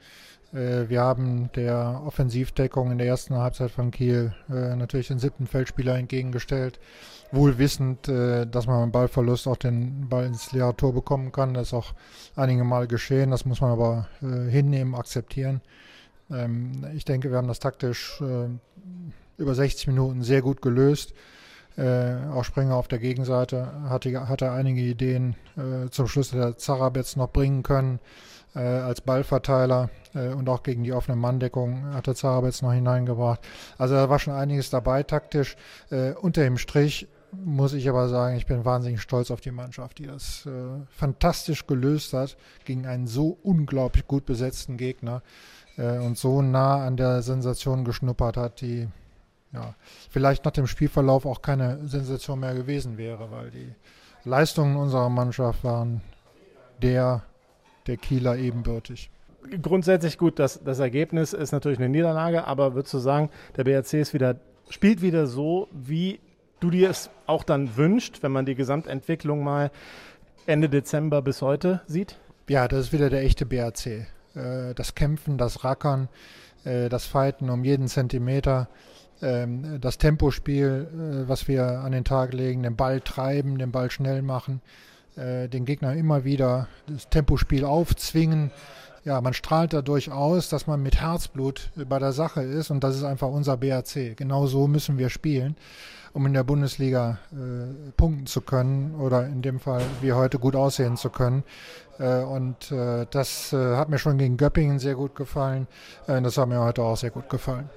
wir 0.52 1.00
haben 1.00 1.50
der 1.54 2.02
Offensivdeckung 2.06 2.92
in 2.92 2.98
der 2.98 3.06
ersten 3.06 3.34
Halbzeit 3.34 3.70
von 3.70 3.90
Kiel 3.90 4.32
äh, 4.48 4.76
natürlich 4.76 5.08
den 5.08 5.18
siebten 5.18 5.46
Feldspieler 5.46 5.96
entgegengestellt, 5.96 6.78
wohl 7.32 7.58
wissend, 7.58 8.08
äh, 8.08 8.46
dass 8.46 8.66
man 8.66 8.80
beim 8.80 8.92
Ballverlust 8.92 9.48
auch 9.48 9.56
den 9.56 10.08
Ball 10.08 10.24
ins 10.24 10.52
leere 10.52 10.76
Tor 10.76 10.94
bekommen 10.94 11.32
kann. 11.32 11.54
Das 11.54 11.68
ist 11.68 11.74
auch 11.74 11.94
einige 12.36 12.64
Mal 12.64 12.86
geschehen, 12.86 13.30
das 13.30 13.44
muss 13.44 13.60
man 13.60 13.70
aber 13.70 14.08
hinnehmen, 14.20 14.94
akzeptieren. 14.94 15.60
Ähm, 16.30 16.86
ich 16.94 17.04
denke, 17.04 17.30
wir 17.30 17.38
haben 17.38 17.48
das 17.48 17.58
taktisch 17.60 18.22
über 19.38 19.54
60 19.54 19.88
Minuten 19.88 20.22
sehr 20.22 20.40
gut 20.40 20.62
gelöst. 20.62 21.12
auch 21.76 22.44
Springer 22.44 22.76
auf 22.76 22.88
der 22.88 22.98
Gegenseite 22.98 23.70
hatte, 23.90 24.28
hatte 24.28 24.50
einige 24.50 24.80
Ideen 24.80 25.36
zum 25.90 26.06
Schluss 26.08 26.30
der 26.30 26.56
Zarabetz 26.56 27.16
noch 27.16 27.30
bringen 27.30 27.62
können 27.62 27.98
äh, 28.56 28.60
als 28.60 29.00
Ballverteiler 29.00 29.90
äh, 30.14 30.28
und 30.28 30.48
auch 30.48 30.62
gegen 30.62 30.82
die 30.82 30.92
offene 30.92 31.16
Manndeckung 31.16 31.94
hat 31.94 32.06
der 32.06 32.14
Zarabetz 32.14 32.62
noch 32.62 32.72
hineingebracht. 32.72 33.40
Also 33.78 33.94
da 33.94 34.08
war 34.08 34.18
schon 34.18 34.34
einiges 34.34 34.70
dabei 34.70 35.02
taktisch. 35.02 35.56
Äh, 35.90 36.12
unter 36.12 36.42
dem 36.42 36.58
Strich 36.58 37.06
muss 37.32 37.74
ich 37.74 37.88
aber 37.88 38.08
sagen, 38.08 38.36
ich 38.36 38.46
bin 38.46 38.64
wahnsinnig 38.64 39.02
stolz 39.02 39.30
auf 39.30 39.40
die 39.40 39.50
Mannschaft, 39.50 39.98
die 39.98 40.06
das 40.06 40.46
äh, 40.46 40.50
fantastisch 40.88 41.66
gelöst 41.66 42.12
hat 42.12 42.36
gegen 42.64 42.86
einen 42.86 43.06
so 43.06 43.36
unglaublich 43.42 44.06
gut 44.06 44.24
besetzten 44.24 44.76
Gegner 44.76 45.22
äh, 45.76 45.98
und 45.98 46.16
so 46.16 46.40
nah 46.40 46.86
an 46.86 46.96
der 46.96 47.22
Sensation 47.22 47.84
geschnuppert 47.84 48.36
hat, 48.36 48.60
die 48.60 48.88
ja, 49.52 49.74
vielleicht 50.10 50.44
nach 50.44 50.52
dem 50.52 50.66
Spielverlauf 50.66 51.26
auch 51.26 51.42
keine 51.42 51.86
Sensation 51.86 52.40
mehr 52.40 52.54
gewesen 52.54 52.96
wäre, 52.96 53.30
weil 53.30 53.50
die 53.50 53.74
Leistungen 54.24 54.76
unserer 54.76 55.08
Mannschaft 55.08 55.62
waren 55.62 56.00
der 56.82 57.22
der 57.86 57.96
Kieler 57.96 58.36
ebenbürtig. 58.36 59.10
Grundsätzlich 59.62 60.18
gut, 60.18 60.38
das, 60.38 60.62
das 60.64 60.78
Ergebnis 60.78 61.32
ist 61.32 61.52
natürlich 61.52 61.78
eine 61.78 61.88
Niederlage, 61.88 62.46
aber 62.46 62.74
würdest 62.74 62.94
du 62.94 62.98
sagen, 62.98 63.30
der 63.56 63.64
BRC 63.64 63.94
ist 63.94 64.14
wieder, 64.14 64.36
spielt 64.68 65.02
wieder 65.02 65.26
so, 65.26 65.68
wie 65.72 66.20
du 66.60 66.70
dir 66.70 66.90
es 66.90 67.10
auch 67.26 67.44
dann 67.44 67.76
wünscht, 67.76 68.22
wenn 68.22 68.32
man 68.32 68.46
die 68.46 68.54
Gesamtentwicklung 68.54 69.44
mal 69.44 69.70
Ende 70.46 70.68
Dezember 70.68 71.22
bis 71.22 71.42
heute 71.42 71.82
sieht? 71.86 72.18
Ja, 72.48 72.68
das 72.68 72.86
ist 72.86 72.92
wieder 72.92 73.10
der 73.10 73.22
echte 73.22 73.46
BRC. 73.46 73.86
Äh, 74.34 74.74
das 74.74 74.94
Kämpfen, 74.94 75.38
das 75.38 75.64
Rackern, 75.64 76.08
äh, 76.64 76.88
das 76.88 77.06
Fighten 77.06 77.50
um 77.50 77.64
jeden 77.64 77.88
Zentimeter, 77.88 78.68
ähm, 79.22 79.80
das 79.80 79.98
Tempospiel, 79.98 80.88
äh, 80.92 81.28
was 81.28 81.48
wir 81.48 81.80
an 81.80 81.92
den 81.92 82.04
Tag 82.04 82.32
legen, 82.32 82.62
den 82.62 82.76
Ball 82.76 83.00
treiben, 83.00 83.58
den 83.58 83.72
Ball 83.72 83.90
schnell 83.90 84.22
machen. 84.22 84.60
Äh, 85.16 85.48
den 85.48 85.64
Gegner 85.64 85.94
immer 85.94 86.24
wieder 86.24 86.68
das 86.86 87.08
Tempospiel 87.08 87.64
aufzwingen. 87.64 88.50
Ja, 89.04 89.20
man 89.20 89.34
strahlt 89.34 89.72
dadurch 89.72 90.10
aus, 90.10 90.48
dass 90.48 90.66
man 90.66 90.82
mit 90.82 91.00
Herzblut 91.00 91.70
bei 91.88 91.98
der 92.00 92.12
Sache 92.12 92.42
ist 92.42 92.70
und 92.70 92.82
das 92.82 92.96
ist 92.96 93.04
einfach 93.04 93.28
unser 93.28 93.56
BAC. 93.56 94.16
Genau 94.16 94.46
so 94.46 94.66
müssen 94.66 94.98
wir 94.98 95.10
spielen, 95.10 95.56
um 96.12 96.26
in 96.26 96.34
der 96.34 96.42
Bundesliga 96.42 97.18
äh, 97.32 97.92
punkten 97.96 98.26
zu 98.26 98.40
können 98.40 98.96
oder 98.96 99.26
in 99.26 99.42
dem 99.42 99.60
Fall 99.60 99.82
wie 100.00 100.12
heute 100.12 100.40
gut 100.40 100.56
aussehen 100.56 100.96
zu 100.96 101.10
können. 101.10 101.44
Äh, 101.98 102.22
und 102.22 102.72
äh, 102.72 103.06
das 103.10 103.52
äh, 103.52 103.76
hat 103.76 103.88
mir 103.88 103.98
schon 103.98 104.18
gegen 104.18 104.36
Göppingen 104.36 104.80
sehr 104.80 104.96
gut 104.96 105.14
gefallen. 105.14 105.68
Äh, 106.08 106.20
das 106.20 106.36
hat 106.36 106.48
mir 106.48 106.60
heute 106.60 106.82
auch 106.82 106.96
sehr 106.96 107.10
gut 107.10 107.28
gefallen. 107.28 107.70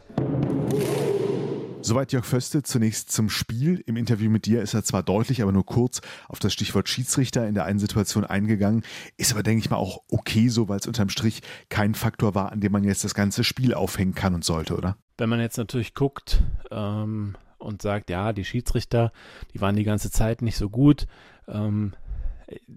Soweit 1.82 2.12
Jörg 2.12 2.26
Föste 2.26 2.62
zunächst 2.62 3.10
zum 3.12 3.30
Spiel. 3.30 3.82
Im 3.86 3.96
Interview 3.96 4.30
mit 4.30 4.46
dir 4.46 4.62
ist 4.62 4.74
er 4.74 4.84
zwar 4.84 5.02
deutlich, 5.02 5.42
aber 5.42 5.54
nur 5.54 5.66
kurz 5.66 6.02
auf 6.28 6.40
das 6.40 6.52
Stichwort 6.52 6.90
Schiedsrichter 6.90 7.48
in 7.48 7.54
der 7.56 7.66
einen 7.66 7.80
Situation 7.80 8.26
eingegangen. 8.26 8.84
Ist 9.16 9.32
aber, 9.32 9.44
denke 9.44 9.64
ich 9.64 9.70
mal, 9.70 9.78
auch 9.78 10.02
okay 10.10 10.50
so, 10.50 10.68
weil 10.68 10.80
es 10.80 10.88
unterm 10.88 11.10
Strich 11.10 11.42
kein 11.70 11.96
Faktor 11.96 12.36
war, 12.36 12.52
an 12.52 12.60
dem 12.60 12.74
man 12.74 12.84
jetzt 12.84 13.06
das 13.06 13.14
ganze 13.14 13.46
Spiel 13.46 13.74
aufhängen 13.74 14.14
kann 14.14 14.36
und 14.36 14.44
sollte, 14.44 14.76
oder? 14.76 14.98
Wenn 15.18 15.30
man 15.30 15.40
jetzt 15.40 15.58
natürlich 15.58 15.94
guckt 15.94 16.44
ähm, 16.70 17.38
und 17.60 17.82
sagt, 17.82 18.10
ja, 18.10 18.34
die 18.34 18.46
Schiedsrichter, 18.46 19.14
die 19.54 19.62
waren 19.62 19.78
die 19.78 19.86
ganze 19.86 20.12
Zeit 20.12 20.42
nicht 20.42 20.58
so 20.58 20.70
gut. 20.70 21.08
Ähm, 21.48 21.94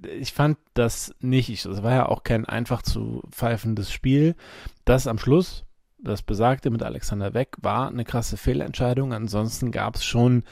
ich 0.03 0.33
fand 0.33 0.59
das 0.75 1.13
nicht. 1.19 1.51
Es 1.51 1.83
war 1.83 1.93
ja 1.93 2.07
auch 2.07 2.23
kein 2.23 2.45
einfach 2.45 2.83
zu 2.83 3.23
pfeifendes 3.31 3.91
Spiel. 3.91 4.37
Das 4.85 5.09
am 5.09 5.19
Schluss 5.19 5.65
das 6.03 6.23
besagte 6.23 6.71
mit 6.71 6.83
Alexander 6.83 7.35
Weck 7.35 7.57
war 7.61 7.89
eine 7.89 8.05
krasse 8.05 8.37
Fehlentscheidung. 8.37 9.13
Ansonsten 9.13 9.71
gab 9.71 9.97
es 9.97 10.05
schon 10.05 10.45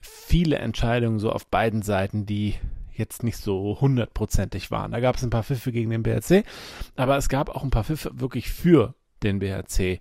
viele 0.00 0.58
Entscheidungen 0.58 1.18
so 1.18 1.30
auf 1.30 1.46
beiden 1.46 1.82
Seiten, 1.82 2.26
die 2.26 2.54
jetzt 2.92 3.22
nicht 3.22 3.36
so 3.36 3.78
hundertprozentig 3.80 4.70
waren. 4.70 4.92
Da 4.92 5.00
gab 5.00 5.16
es 5.16 5.22
ein 5.22 5.30
paar 5.30 5.44
Pfiffe 5.44 5.72
gegen 5.72 5.90
den 5.90 6.02
BRC, 6.02 6.44
aber 6.96 7.16
es 7.16 7.28
gab 7.28 7.48
auch 7.48 7.62
ein 7.62 7.70
paar 7.70 7.84
Pfiffe 7.84 8.10
wirklich 8.14 8.50
für 8.50 8.94
den 9.22 9.38
BRC, 9.38 10.00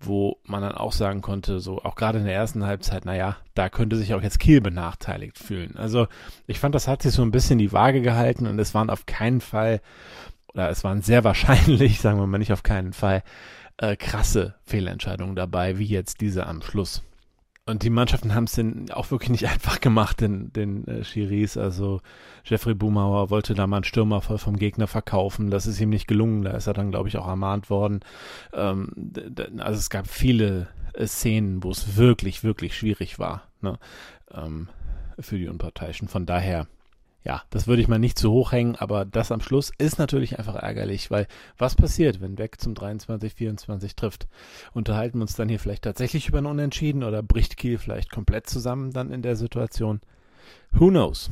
wo 0.00 0.38
man 0.44 0.62
dann 0.62 0.74
auch 0.74 0.92
sagen 0.92 1.22
konnte, 1.22 1.60
so 1.60 1.80
auch 1.82 1.94
gerade 1.94 2.18
in 2.18 2.24
der 2.24 2.34
ersten 2.34 2.66
Halbzeit, 2.66 3.04
naja, 3.04 3.36
da 3.54 3.68
könnte 3.68 3.96
sich 3.96 4.14
auch 4.14 4.22
jetzt 4.22 4.40
Kiel 4.40 4.60
benachteiligt 4.60 5.38
fühlen. 5.38 5.76
Also 5.76 6.08
ich 6.46 6.58
fand, 6.58 6.74
das 6.74 6.88
hat 6.88 7.02
sich 7.02 7.12
so 7.12 7.22
ein 7.22 7.30
bisschen 7.30 7.58
die 7.58 7.72
Waage 7.72 8.02
gehalten 8.02 8.46
und 8.46 8.58
es 8.58 8.74
waren 8.74 8.90
auf 8.90 9.06
keinen 9.06 9.40
Fall, 9.40 9.80
oder 10.52 10.68
es 10.68 10.82
waren 10.82 11.02
sehr 11.02 11.22
wahrscheinlich, 11.22 12.00
sagen 12.00 12.18
wir 12.18 12.26
mal 12.26 12.38
nicht 12.38 12.52
auf 12.52 12.64
keinen 12.64 12.92
Fall, 12.92 13.22
äh, 13.76 13.96
krasse 13.96 14.54
Fehlentscheidungen 14.64 15.36
dabei, 15.36 15.78
wie 15.78 15.86
jetzt 15.86 16.20
diese 16.20 16.46
am 16.46 16.62
Schluss. 16.62 17.02
Und 17.64 17.84
die 17.84 17.90
Mannschaften 17.90 18.34
haben 18.34 18.44
es 18.44 18.52
denn 18.52 18.90
auch 18.90 19.10
wirklich 19.10 19.30
nicht 19.30 19.46
einfach 19.48 19.80
gemacht, 19.80 20.20
den, 20.20 20.52
den 20.52 20.86
äh, 20.88 21.04
Schiris. 21.04 21.56
Also 21.56 22.00
Jeffrey 22.44 22.74
Boomauer 22.74 23.30
wollte 23.30 23.54
da 23.54 23.66
mal 23.66 23.78
einen 23.78 23.84
Stürmer 23.84 24.20
voll 24.20 24.38
vom 24.38 24.56
Gegner 24.56 24.86
verkaufen. 24.86 25.50
Das 25.50 25.66
ist 25.66 25.80
ihm 25.80 25.90
nicht 25.90 26.08
gelungen. 26.08 26.42
Da 26.42 26.52
ist 26.52 26.66
er 26.66 26.74
dann, 26.74 26.90
glaube 26.90 27.08
ich, 27.08 27.16
auch 27.18 27.28
ermahnt 27.28 27.70
worden. 27.70 28.00
Ähm, 28.52 29.12
also 29.58 29.78
es 29.78 29.90
gab 29.90 30.08
viele 30.08 30.68
äh, 30.94 31.06
Szenen, 31.06 31.62
wo 31.62 31.70
es 31.70 31.96
wirklich, 31.96 32.42
wirklich 32.42 32.76
schwierig 32.76 33.18
war 33.18 33.44
ne? 33.60 33.78
ähm, 34.32 34.68
für 35.20 35.38
die 35.38 35.48
Unparteiischen. 35.48 36.08
Von 36.08 36.26
daher 36.26 36.66
ja, 37.24 37.42
das 37.50 37.66
würde 37.66 37.82
ich 37.82 37.88
mal 37.88 37.98
nicht 37.98 38.18
zu 38.18 38.30
hoch 38.32 38.52
hängen, 38.52 38.76
aber 38.76 39.04
das 39.04 39.30
am 39.30 39.40
Schluss 39.40 39.70
ist 39.78 39.98
natürlich 39.98 40.38
einfach 40.38 40.56
ärgerlich, 40.56 41.10
weil 41.10 41.26
was 41.56 41.76
passiert, 41.76 42.20
wenn 42.20 42.34
Beck 42.34 42.60
zum 42.60 42.74
23, 42.74 43.34
24 43.34 43.94
trifft? 43.94 44.26
Unterhalten 44.72 45.18
wir 45.18 45.22
uns 45.22 45.36
dann 45.36 45.48
hier 45.48 45.60
vielleicht 45.60 45.84
tatsächlich 45.84 46.28
über 46.28 46.38
ein 46.38 46.46
Unentschieden 46.46 47.04
oder 47.04 47.22
bricht 47.22 47.56
Kiel 47.56 47.78
vielleicht 47.78 48.10
komplett 48.10 48.48
zusammen 48.48 48.92
dann 48.92 49.12
in 49.12 49.22
der 49.22 49.36
Situation? 49.36 50.00
Who 50.72 50.88
knows? 50.88 51.30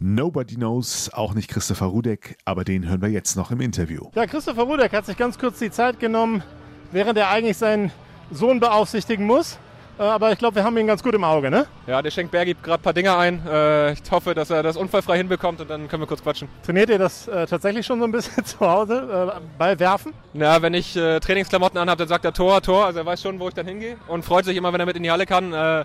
Nobody 0.00 0.56
knows, 0.56 1.12
auch 1.12 1.34
nicht 1.34 1.48
Christopher 1.48 1.86
Rudek, 1.86 2.36
aber 2.44 2.64
den 2.64 2.88
hören 2.88 3.02
wir 3.02 3.08
jetzt 3.08 3.36
noch 3.36 3.52
im 3.52 3.60
Interview. 3.60 4.08
Ja, 4.14 4.26
Christopher 4.26 4.62
Rudek 4.62 4.92
hat 4.92 5.06
sich 5.06 5.16
ganz 5.16 5.38
kurz 5.38 5.60
die 5.60 5.70
Zeit 5.70 6.00
genommen, 6.00 6.42
während 6.90 7.16
er 7.16 7.30
eigentlich 7.30 7.56
seinen 7.56 7.92
Sohn 8.30 8.58
beaufsichtigen 8.58 9.26
muss 9.26 9.58
aber 9.98 10.32
ich 10.32 10.38
glaube, 10.38 10.56
wir 10.56 10.64
haben 10.64 10.76
ihn 10.78 10.86
ganz 10.86 11.02
gut 11.02 11.14
im 11.14 11.24
Auge, 11.24 11.50
ne? 11.50 11.66
Ja, 11.86 12.00
der 12.00 12.10
schenkt 12.10 12.30
Bergi 12.30 12.54
gerade 12.54 12.80
ein 12.80 12.82
paar 12.82 12.92
Dinge 12.92 13.16
ein. 13.16 13.44
Äh, 13.46 13.92
ich 13.92 14.02
hoffe, 14.10 14.34
dass 14.34 14.50
er 14.50 14.62
das 14.62 14.76
unfallfrei 14.76 15.16
hinbekommt 15.16 15.60
und 15.60 15.68
dann 15.68 15.88
können 15.88 16.02
wir 16.02 16.06
kurz 16.06 16.22
quatschen. 16.22 16.48
Trainiert 16.64 16.90
ihr 16.90 16.98
das 16.98 17.26
äh, 17.26 17.46
tatsächlich 17.46 17.84
schon 17.84 17.98
so 17.98 18.04
ein 18.04 18.12
bisschen 18.12 18.44
zu 18.44 18.60
Hause 18.60 19.32
äh, 19.36 19.40
bei 19.58 19.78
Werfen? 19.78 20.12
Ja, 20.34 20.62
wenn 20.62 20.74
ich 20.74 20.96
äh, 20.96 21.18
Trainingsklamotten 21.20 21.78
anhabe, 21.78 21.98
dann 21.98 22.08
sagt 22.08 22.24
er 22.24 22.32
Tor, 22.32 22.62
Tor. 22.62 22.86
Also 22.86 23.00
er 23.00 23.06
weiß 23.06 23.20
schon, 23.20 23.40
wo 23.40 23.48
ich 23.48 23.54
dann 23.54 23.66
hingehe 23.66 23.96
und 24.06 24.24
freut 24.24 24.44
sich 24.44 24.56
immer, 24.56 24.72
wenn 24.72 24.80
er 24.80 24.86
mit 24.86 24.96
in 24.96 25.02
die 25.02 25.10
Halle 25.10 25.26
kann. 25.26 25.52
Äh, 25.52 25.84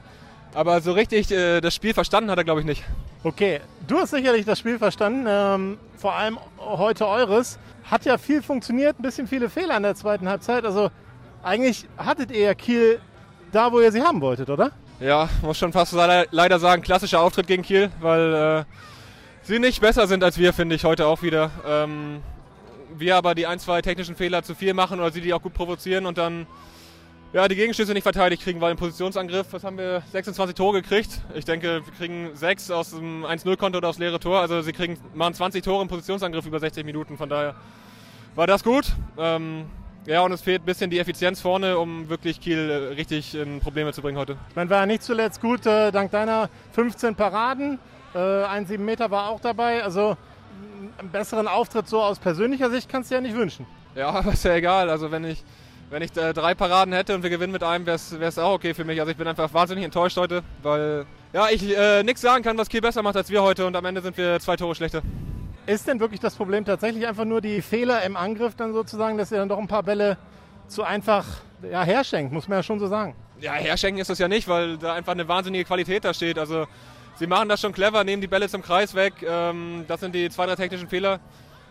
aber 0.56 0.82
so 0.82 0.92
richtig 0.92 1.30
das 1.30 1.74
Spiel 1.74 1.96
verstanden 1.96 2.30
hat 2.30 2.38
er, 2.38 2.44
glaube 2.44 2.60
ich, 2.60 2.66
nicht. 2.68 2.84
Okay, 3.24 3.60
du 3.88 3.98
hast 3.98 4.12
sicherlich 4.12 4.46
das 4.46 4.60
Spiel 4.60 4.78
verstanden. 4.78 5.26
Ähm, 5.28 5.80
vor 5.98 6.14
allem 6.14 6.38
heute 6.60 7.08
eures. 7.08 7.58
Hat 7.90 8.06
ja 8.06 8.20
viel 8.20 8.44
funktioniert, 8.44 9.00
ein 9.00 9.02
bisschen 9.02 9.26
viele 9.26 9.50
Fehler 9.50 9.76
in 9.78 9.84
der 9.84 9.96
zweiten 9.96 10.30
Halbzeit. 10.30 10.64
Also 10.64 10.92
eigentlich 11.42 11.88
hattet 11.98 12.32
ihr 12.32 12.42
ja 12.42 12.54
Kiel 12.54 13.00
da, 13.54 13.72
wo 13.72 13.80
ihr 13.80 13.92
sie 13.92 14.02
haben 14.02 14.20
wolltet, 14.22 14.50
oder? 14.50 14.72
Ja, 15.00 15.30
muss 15.42 15.58
schon 15.58 15.72
fast 15.72 15.94
leider 15.94 16.60
sagen, 16.60 16.82
klassischer 16.82 17.22
Auftritt 17.22 17.48
gegen 17.48 17.64
Kiel, 17.64 17.92
weil 18.02 18.34
äh, 18.34 18.64
sie 19.44 19.60
nicht 19.60 19.82
besser 19.82 20.08
sind 20.08 20.24
als 20.24 20.38
wir, 20.38 20.54
finde 20.54 20.76
ich, 20.76 20.84
heute 20.84 21.08
auch 21.08 21.22
wieder. 21.22 21.52
Ähm, 21.66 22.22
wir 22.96 23.16
aber 23.16 23.36
die 23.36 23.48
ein, 23.48 23.60
zwei 23.60 23.82
technischen 23.82 24.16
Fehler 24.16 24.44
zu 24.44 24.56
viel 24.56 24.74
machen 24.74 25.00
oder 25.00 25.12
sie 25.12 25.22
die 25.22 25.34
auch 25.34 25.42
gut 25.42 25.54
provozieren 25.54 26.06
und 26.06 26.18
dann 26.18 26.48
ja, 27.34 27.48
die 27.48 27.56
Gegenschüsse 27.56 27.94
nicht 27.94 28.04
verteidigt 28.04 28.44
kriegen, 28.44 28.62
weil 28.62 28.72
im 28.72 28.78
Positionsangriff, 28.78 29.48
was 29.52 29.64
haben 29.64 29.78
wir, 29.78 30.04
26 30.12 30.56
Tore 30.56 30.82
gekriegt. 30.84 31.22
Ich 31.34 31.46
denke, 31.46 31.82
wir 31.84 31.94
kriegen 31.94 32.30
6 32.36 32.70
aus 32.70 32.92
dem 32.92 33.26
1-0-Konto 33.26 33.80
oder 33.80 33.90
aufs 33.90 33.98
leere 33.98 34.20
Tor. 34.20 34.40
Also 34.40 34.62
sie 34.62 34.72
kriegen, 34.72 35.00
machen 35.16 35.34
20 35.34 35.64
Tore 35.64 35.82
im 35.82 35.88
Positionsangriff 35.88 36.46
über 36.46 36.60
60 36.60 36.86
Minuten. 36.86 37.18
Von 37.18 37.30
daher 37.30 37.56
war 38.36 38.46
das 38.46 38.64
gut. 38.64 38.86
Ähm, 39.18 39.66
ja, 40.06 40.22
und 40.22 40.32
es 40.32 40.42
fehlt 40.42 40.64
ein 40.64 40.66
bisschen 40.66 40.90
die 40.90 41.00
Effizienz 41.00 41.40
vorne, 41.40 41.78
um 41.78 42.10
wirklich 42.10 42.42
Kiel 42.42 42.70
äh, 42.70 42.94
richtig 42.96 43.36
in 43.36 43.60
Probleme 43.60 43.94
zu 43.94 44.02
bringen 44.02 44.18
heute. 44.18 44.38
Meine, 44.56 44.70
war 44.70 44.80
ja 44.80 44.86
nicht 44.86 45.04
zuletzt 45.04 45.42
gut, 45.42 45.66
äh, 45.66 45.92
dank 45.92 46.12
deiner 46.12 46.50
15 46.74 47.16
Paraden. 47.16 47.80
Äh, 48.14 48.44
ein 48.44 48.66
7 48.66 48.84
Meter 48.84 49.12
war 49.12 49.30
auch 49.30 49.40
dabei. 49.40 49.84
Also 49.84 50.18
einen 51.00 51.10
besseren 51.10 51.48
Auftritt 51.48 51.88
so 51.88 52.02
aus 52.02 52.20
persönlicher 52.20 52.70
Sicht 52.70 52.90
kannst 52.90 53.12
du 53.12 53.16
ja 53.16 53.22
nicht 53.22 53.36
wünschen. 53.36 53.66
Ja, 53.96 54.10
aber 54.10 54.34
ist 54.34 54.44
ja 54.46 54.56
egal. 54.56 54.90
Also 54.90 55.12
wenn 55.12 55.24
ich, 55.24 55.44
wenn 55.90 56.02
ich 56.02 56.16
äh, 56.18 56.34
drei 56.34 56.54
Paraden 56.54 56.94
hätte 56.94 57.16
und 57.16 57.24
wir 57.24 57.30
gewinnen 57.30 57.54
mit 57.54 57.64
einem, 57.64 57.86
wäre 57.86 57.98
es 57.98 58.40
auch 58.40 58.54
okay 58.54 58.74
für 58.74 58.84
mich. 58.84 59.00
Also 59.00 59.12
ich 59.12 59.18
bin 59.18 59.28
einfach 59.28 59.54
wahnsinnig 59.54 59.86
enttäuscht 59.86 60.18
heute, 60.18 60.44
weil 60.62 61.06
ja, 61.32 61.48
ich 61.50 61.76
äh, 61.76 62.04
nichts 62.04 62.22
sagen 62.22 62.44
kann, 62.44 62.58
was 62.58 62.70
Kiel 62.70 62.82
besser 62.82 63.02
macht 63.02 63.16
als 63.16 63.30
wir 63.30 63.42
heute 63.42 63.66
und 63.66 63.76
am 63.76 63.86
Ende 63.86 64.02
sind 64.02 64.18
wir 64.18 64.40
zwei 64.40 64.56
Tore 64.56 64.76
schlechter. 64.76 65.02
Ist 65.66 65.88
denn 65.88 66.02
wirklich 66.02 66.20
das 66.20 66.36
Problem 66.36 66.66
tatsächlich 66.66 67.08
einfach 67.08 67.24
nur 67.24 67.40
die 67.40 67.62
Fehler 67.62 68.04
im 68.04 68.18
Angriff 68.18 68.56
dann 68.56 68.74
sozusagen, 68.74 69.18
dass 69.18 69.32
ihr 69.32 69.38
dann 69.38 69.48
doch 69.48 69.60
ein 69.60 69.68
paar 69.68 69.84
Bälle 69.84 70.18
zu 70.68 70.84
einfach 70.84 71.26
ja, 71.70 71.84
herschenkt, 71.84 72.34
muss 72.34 72.50
man 72.50 72.58
ja 72.58 72.64
schon 72.64 72.80
so 72.80 72.88
sagen. 72.88 73.16
Ja, 73.40 73.54
herschenken 73.54 74.02
ist 74.02 74.10
das 74.10 74.20
ja 74.20 74.28
nicht, 74.28 74.48
weil 74.48 74.78
da 74.78 74.94
einfach 74.94 75.14
eine 75.14 75.28
wahnsinnige 75.28 75.64
Qualität 75.64 76.04
da 76.04 76.14
steht. 76.14 76.38
Also 76.38 76.68
sie 77.16 77.28
machen 77.28 77.48
das 77.48 77.62
schon 77.62 77.72
clever, 77.72 78.04
nehmen 78.04 78.22
die 78.22 78.28
Bälle 78.28 78.50
zum 78.50 78.62
Kreis 78.62 78.94
weg. 78.94 79.14
Ähm, 79.26 79.86
das 79.88 80.02
sind 80.02 80.14
die 80.14 80.30
zwei, 80.30 80.46
drei 80.46 80.56
technischen 80.56 80.90
Fehler. 80.90 81.22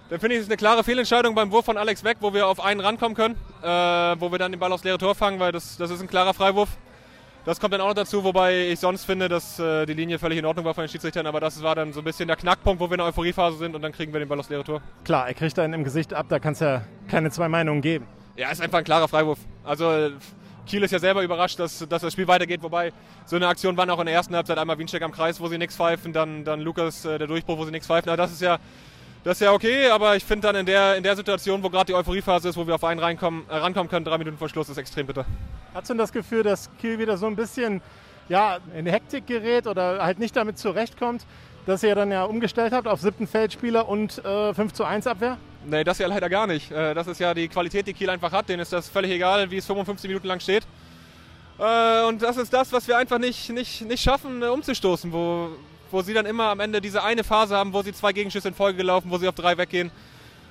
Dann 0.09 0.21
finde 0.21 0.37
ich 0.37 0.43
es 0.43 0.49
eine 0.49 0.57
klare 0.57 0.85
Fehlentscheidung 0.85 1.35
beim 1.35 1.53
Wurf 1.53 1.67
von 1.67 1.77
Alex 1.77 2.03
weg, 2.03 2.19
wo 2.21 2.33
wir 2.33 2.47
auf 2.47 2.65
einen 2.65 2.81
rankommen 2.81 3.15
können, 3.15 3.35
äh, 3.63 3.67
wo 3.67 4.33
wir 4.33 4.39
dann 4.39 4.53
den 4.53 4.59
Ball 4.59 4.73
aufs 4.73 4.85
leere 4.85 4.99
Tor 4.99 5.15
fangen, 5.15 5.39
weil 5.39 5.53
das, 5.53 5.77
das 5.77 5.91
ist 5.91 6.01
ein 6.01 6.09
klarer 6.09 6.33
Freiwurf. 6.33 6.71
Das 7.45 7.59
kommt 7.59 7.75
dann 7.75 7.81
auch 7.81 7.89
noch 7.89 7.95
dazu, 7.95 8.23
wobei 8.23 8.69
ich 8.69 8.79
sonst 8.79 9.05
finde, 9.05 9.29
dass 9.29 9.59
äh, 9.59 9.85
die 9.85 9.95
Linie 9.95 10.21
völlig 10.21 10.39
in 10.39 10.47
Ordnung 10.47 10.65
war 10.65 10.75
von 10.75 10.85
den 10.85 10.89
Schiedsrichtern, 10.89 11.27
aber 11.27 11.41
das 11.41 11.61
war 11.61 11.75
dann 11.75 11.93
so 11.93 12.01
ein 12.01 12.05
bisschen 12.05 12.29
der 12.29 12.37
Knackpunkt, 12.37 12.81
wo 12.81 12.89
wir 12.89 12.93
in 12.93 12.99
der 12.99 13.07
Euphoriephase 13.07 13.59
sind 13.59 13.75
und 13.75 13.83
dann 13.83 13.91
kriegen 13.91 14.13
wir 14.13 14.21
den 14.21 14.29
Ball 14.29 14.39
aufs 14.39 14.49
leere 14.49 14.63
Tor. 14.63 14.81
Klar, 15.03 15.27
er 15.27 15.35
kriegt 15.35 15.59
einen 15.59 15.75
im 15.75 15.83
Gesicht 15.83 16.15
ab, 16.15 16.27
da 16.29 16.39
kann 16.39 16.53
es 16.53 16.61
ja 16.61 16.83
keine 17.09 17.33
zwei 17.33 17.49
Meinungen 17.49 17.83
geben. 17.83 18.07
Ja, 18.37 18.51
ist 18.51 18.61
einfach 18.61 18.79
ein 18.79 18.85
klarer 18.85 19.09
Freiwurf. 19.09 19.41
Also 19.65 20.11
Kiel 20.69 20.85
ist 20.85 20.93
ja 20.93 21.01
selber 21.01 21.25
überrascht, 21.25 21.59
dass, 21.59 21.81
dass 21.89 22.03
das 22.03 22.13
Spiel 22.13 22.29
weitergeht, 22.29 22.63
wobei 22.63 22.93
so 23.27 23.35
eine 23.35 23.49
Aktion 23.49 23.77
war 23.77 23.91
auch 23.91 23.99
in 23.99 24.07
der 24.07 24.15
ersten 24.15 24.37
Halbzeit 24.37 24.59
einmal 24.59 24.79
Wiencheck 24.79 25.03
am 25.03 25.11
Kreis, 25.11 25.41
wo 25.41 25.49
sie 25.49 25.59
nichts 25.59 25.75
pfeifen, 25.75 26.13
dann, 26.13 26.45
dann 26.45 26.61
Lukas 26.61 27.05
äh, 27.05 27.19
der 27.19 27.27
Durchbruch, 27.27 27.59
wo 27.59 27.65
sie 27.65 27.73
nichts 27.73 27.89
pfeifen. 27.89 28.09
Aber 28.09 28.17
das 28.17 28.31
ist 28.31 28.43
ja 28.43 28.61
das 29.25 29.41
ist 29.41 29.45
ja 29.45 29.53
okay, 29.53 29.89
aber 29.89 30.17
ich 30.17 30.25
finde 30.25 30.49
dann 30.49 30.57
in 30.57 30.67
der, 30.67 30.97
in 30.97 31.03
der 31.03 31.15
Situation, 31.15 31.63
wo 31.63 31.71
gerade 31.71 31.87
die 31.87 31.95
Euphoriephase 31.95 32.49
ist, 32.49 32.57
wo 32.57 32.67
wir 32.67 32.75
auf 32.75 32.83
einen 32.85 32.99
reinkommen, 32.99 33.45
äh, 33.49 33.57
rankommen 33.57 33.89
können, 33.89 34.05
drei 34.05 34.19
Minuten 34.19 34.37
vor 34.37 34.49
Schluss, 34.49 34.69
ist 34.69 34.79
extrem 34.79 35.07
bitter. 35.07 35.25
Hast 35.75 35.88
du 35.88 35.95
das 35.95 36.12
Gefühl, 36.12 36.43
dass 36.43 36.69
Kiel 36.81 36.99
wieder 36.99 37.17
so 37.17 37.26
ein 37.26 37.35
bisschen 37.35 37.81
ja, 38.29 38.59
in 38.76 38.87
Hektik 38.87 39.26
gerät 39.26 39.67
oder 39.67 40.05
halt 40.05 40.19
nicht 40.19 40.37
damit 40.37 40.59
zurechtkommt, 40.59 41.25
dass 41.64 41.83
ihr 41.83 41.95
dann 41.95 42.11
ja 42.11 42.25
umgestellt 42.25 42.73
habt 42.73 42.87
auf 42.87 43.00
siebten 43.00 43.26
Feldspieler 43.26 43.88
und 43.88 44.23
äh, 44.25 44.52
5 44.52 44.73
zu 44.73 44.85
1 44.85 45.07
Abwehr? 45.07 45.38
Nee, 45.64 45.83
das 45.83 45.99
ja 45.99 46.09
leider 46.09 46.29
gar 46.29 46.47
nicht. 46.47 46.71
Äh, 46.71 46.93
das 46.93 47.07
ist 47.07 47.21
ja 47.21 47.33
die 47.33 47.49
Qualität, 47.49 47.87
die 47.87 47.95
Kiel 47.95 48.11
einfach 48.11 48.33
hat. 48.33 48.50
Denen 48.50 48.61
ist 48.61 48.73
das 48.73 48.88
völlig 48.88 49.12
egal, 49.12 49.50
wie 49.50 49.57
es 49.57 49.67
55 49.67 50.09
Minuten 50.09 50.26
lang 50.26 50.41
steht. 50.41 50.64
Äh, 51.59 52.05
und 52.05 52.21
das 52.21 52.37
ist 52.37 52.52
das, 52.52 52.71
was 52.73 52.87
wir 52.87 52.99
einfach 52.99 53.19
nicht, 53.19 53.49
nicht, 53.50 53.81
nicht 53.83 54.02
schaffen, 54.02 54.43
äh, 54.43 54.47
umzustoßen, 54.47 55.11
wo, 55.11 55.50
wo 55.91 56.02
sie 56.02 56.12
dann 56.12 56.26
immer 56.26 56.49
am 56.49 56.61
Ende 56.61 56.83
diese 56.83 57.02
eine 57.02 57.25
Phase 57.25 57.57
haben, 57.57 57.73
wo 57.73 57.81
sie 57.83 57.95
zwei 57.95 58.12
Gegenschüsse 58.12 58.49
in 58.49 58.55
Folge 58.55 58.76
gelaufen, 58.76 59.11
wo 59.11 59.17
sie 59.17 59.29
auf 59.29 59.35
drei 59.35 59.57
weggehen. 59.57 59.91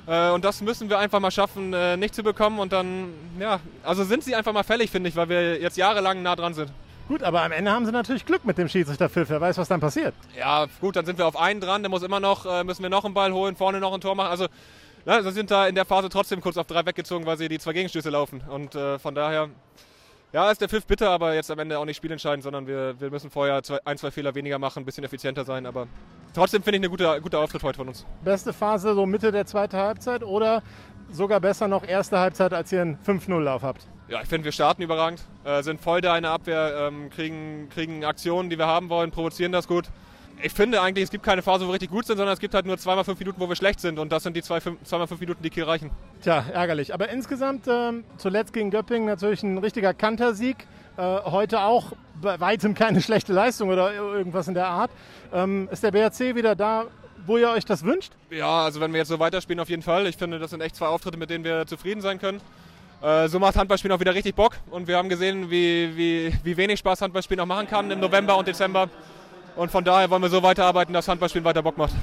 Und 0.07 0.43
das 0.43 0.61
müssen 0.61 0.89
wir 0.89 0.97
einfach 0.99 1.19
mal 1.19 1.31
schaffen, 1.31 1.69
nicht 1.99 2.15
zu 2.15 2.23
bekommen. 2.23 2.59
Und 2.59 2.73
dann, 2.73 3.13
ja, 3.39 3.59
also 3.83 4.03
sind 4.03 4.23
sie 4.23 4.35
einfach 4.35 4.51
mal 4.51 4.63
fällig, 4.63 4.89
finde 4.89 5.09
ich, 5.09 5.15
weil 5.15 5.29
wir 5.29 5.61
jetzt 5.61 5.77
jahrelang 5.77 6.21
nah 6.23 6.35
dran 6.35 6.53
sind. 6.53 6.71
Gut, 7.07 7.23
aber 7.23 7.41
am 7.43 7.51
Ende 7.51 7.71
haben 7.71 7.85
sie 7.85 7.91
natürlich 7.91 8.25
Glück 8.25 8.45
mit 8.45 8.57
dem 8.57 8.69
Schiedsrichterpfiff. 8.69 9.29
Wer 9.29 9.41
weiß, 9.41 9.57
was 9.57 9.67
dann 9.67 9.81
passiert. 9.81 10.13
Ja, 10.37 10.67
gut, 10.79 10.95
dann 10.95 11.05
sind 11.05 11.17
wir 11.17 11.27
auf 11.27 11.35
einen 11.35 11.59
dran. 11.59 11.83
Der 11.83 11.89
muss 11.89 12.03
immer 12.03 12.21
noch, 12.21 12.45
äh, 12.45 12.63
müssen 12.63 12.83
wir 12.83 12.89
noch 12.89 13.03
einen 13.03 13.13
Ball 13.13 13.33
holen, 13.33 13.55
vorne 13.57 13.81
noch 13.81 13.93
ein 13.93 13.99
Tor 13.99 14.15
machen. 14.15 14.29
Also, 14.29 14.47
na, 15.03 15.21
sie 15.21 15.31
sind 15.31 15.51
da 15.51 15.67
in 15.67 15.75
der 15.75 15.83
Phase 15.83 16.09
trotzdem 16.09 16.39
kurz 16.39 16.57
auf 16.57 16.67
drei 16.67 16.85
weggezogen, 16.85 17.25
weil 17.25 17.37
sie 17.37 17.49
die 17.49 17.59
zwei 17.59 17.73
Gegenstöße 17.73 18.09
laufen. 18.09 18.41
Und 18.47 18.75
äh, 18.75 18.97
von 18.97 19.13
daher, 19.13 19.49
ja, 20.31 20.49
ist 20.51 20.61
der 20.61 20.69
Pfiff 20.69 20.85
bitter, 20.85 21.09
aber 21.09 21.33
jetzt 21.33 21.51
am 21.51 21.59
Ende 21.59 21.77
auch 21.79 21.85
nicht 21.85 21.97
spielentscheidend, 21.97 22.43
sondern 22.43 22.65
wir, 22.65 22.97
wir 22.99 23.09
müssen 23.09 23.29
vorher 23.29 23.61
zwei, 23.61 23.79
ein, 23.83 23.97
zwei 23.97 24.11
Fehler 24.11 24.33
weniger 24.33 24.57
machen, 24.57 24.83
ein 24.83 24.85
bisschen 24.85 25.03
effizienter 25.03 25.43
sein. 25.43 25.65
Aber 25.65 25.87
trotzdem 26.33 26.63
finde 26.63 26.77
ich 26.77 26.83
ein 26.83 26.89
guter, 26.89 27.19
guter 27.21 27.39
Auftritt 27.39 27.63
heute 27.63 27.77
von 27.77 27.87
uns. 27.87 28.05
Beste 28.23 28.53
Phase 28.53 28.93
so 28.93 29.05
Mitte 29.05 29.31
der 29.31 29.45
zweiten 29.45 29.77
Halbzeit 29.77 30.23
oder 30.23 30.61
sogar 31.11 31.39
besser 31.39 31.67
noch 31.67 31.83
erste 31.83 32.19
Halbzeit, 32.19 32.53
als 32.53 32.71
ihr 32.71 32.81
einen 32.81 32.97
5-0-Lauf 33.05 33.63
habt? 33.63 33.87
Ja, 34.07 34.21
ich 34.21 34.27
finde, 34.27 34.45
wir 34.45 34.51
starten 34.51 34.81
überragend, 34.81 35.21
äh, 35.45 35.63
sind 35.63 35.79
voll 35.79 36.01
da 36.01 36.17
in 36.17 36.23
der 36.23 36.31
Abwehr, 36.31 36.87
ähm, 36.87 37.09
kriegen, 37.09 37.69
kriegen 37.69 38.03
Aktionen, 38.03 38.49
die 38.49 38.57
wir 38.57 38.67
haben 38.67 38.89
wollen, 38.89 39.11
provozieren 39.11 39.51
das 39.51 39.67
gut. 39.67 39.85
Ich 40.43 40.53
finde 40.53 40.81
eigentlich, 40.81 41.03
es 41.03 41.11
gibt 41.11 41.23
keine 41.23 41.41
Phase, 41.41 41.65
wo 41.65 41.69
wir 41.69 41.73
richtig 41.73 41.91
gut 41.91 42.05
sind, 42.05 42.17
sondern 42.17 42.33
es 42.33 42.39
gibt 42.39 42.53
halt 42.53 42.65
nur 42.65 42.77
zweimal 42.77 43.03
fünf 43.03 43.19
Minuten, 43.19 43.39
wo 43.39 43.47
wir 43.47 43.55
schlecht 43.55 43.79
sind. 43.79 43.99
Und 43.99 44.11
das 44.11 44.23
sind 44.23 44.35
die 44.35 44.41
zwei, 44.41 44.59
fünf, 44.59 44.83
zweimal 44.83 45.07
fünf 45.07 45.21
Minuten, 45.21 45.43
die 45.43 45.49
hier 45.53 45.67
reichen. 45.67 45.91
Tja, 46.21 46.43
ärgerlich. 46.51 46.93
Aber 46.93 47.09
insgesamt 47.09 47.67
ähm, 47.67 48.03
zuletzt 48.17 48.51
gegen 48.51 48.71
Göppingen 48.71 49.05
natürlich 49.07 49.43
ein 49.43 49.59
richtiger 49.59 49.93
Kantersieg. 49.93 50.67
Äh, 50.97 51.01
heute 51.25 51.61
auch 51.61 51.93
bei 52.21 52.39
weitem 52.39 52.73
keine 52.73 53.01
schlechte 53.01 53.33
Leistung 53.33 53.69
oder 53.69 53.93
irgendwas 53.93 54.47
in 54.47 54.53
der 54.53 54.67
Art. 54.67 54.91
Ähm, 55.33 55.67
ist 55.71 55.83
der 55.83 55.91
BRC 55.91 56.35
wieder 56.35 56.55
da, 56.55 56.85
wo 57.25 57.37
ihr 57.37 57.49
euch 57.49 57.65
das 57.65 57.83
wünscht? 57.83 58.13
Ja, 58.29 58.63
also 58.63 58.79
wenn 58.81 58.91
wir 58.91 58.99
jetzt 58.99 59.07
so 59.07 59.19
weiterspielen, 59.19 59.59
auf 59.59 59.69
jeden 59.69 59.81
Fall. 59.81 60.07
Ich 60.07 60.17
finde, 60.17 60.39
das 60.39 60.51
sind 60.51 60.61
echt 60.61 60.75
zwei 60.75 60.87
Auftritte, 60.87 61.17
mit 61.17 61.29
denen 61.29 61.43
wir 61.43 61.65
zufrieden 61.65 62.01
sein 62.01 62.19
können. 62.19 62.41
Äh, 63.01 63.27
so 63.29 63.39
macht 63.39 63.55
Handballspielen 63.55 63.95
auch 63.95 63.99
wieder 63.99 64.13
richtig 64.13 64.35
Bock 64.35 64.57
und 64.69 64.87
wir 64.87 64.97
haben 64.97 65.09
gesehen, 65.09 65.49
wie, 65.49 65.95
wie, 65.95 66.33
wie 66.43 66.57
wenig 66.57 66.79
Spaß 66.79 67.01
Handballspielen 67.01 67.39
auch 67.41 67.47
machen 67.47 67.67
kann 67.67 67.89
im 67.89 67.99
November 67.99 68.37
und 68.37 68.47
Dezember. 68.47 68.89
Und 69.55 69.71
von 69.71 69.83
daher 69.83 70.09
wollen 70.09 70.21
wir 70.21 70.29
so 70.29 70.43
weiterarbeiten, 70.43 70.93
dass 70.93 71.07
Handballspielen 71.07 71.43
weiter 71.43 71.63
Bock 71.63 71.77
macht. 71.77 71.93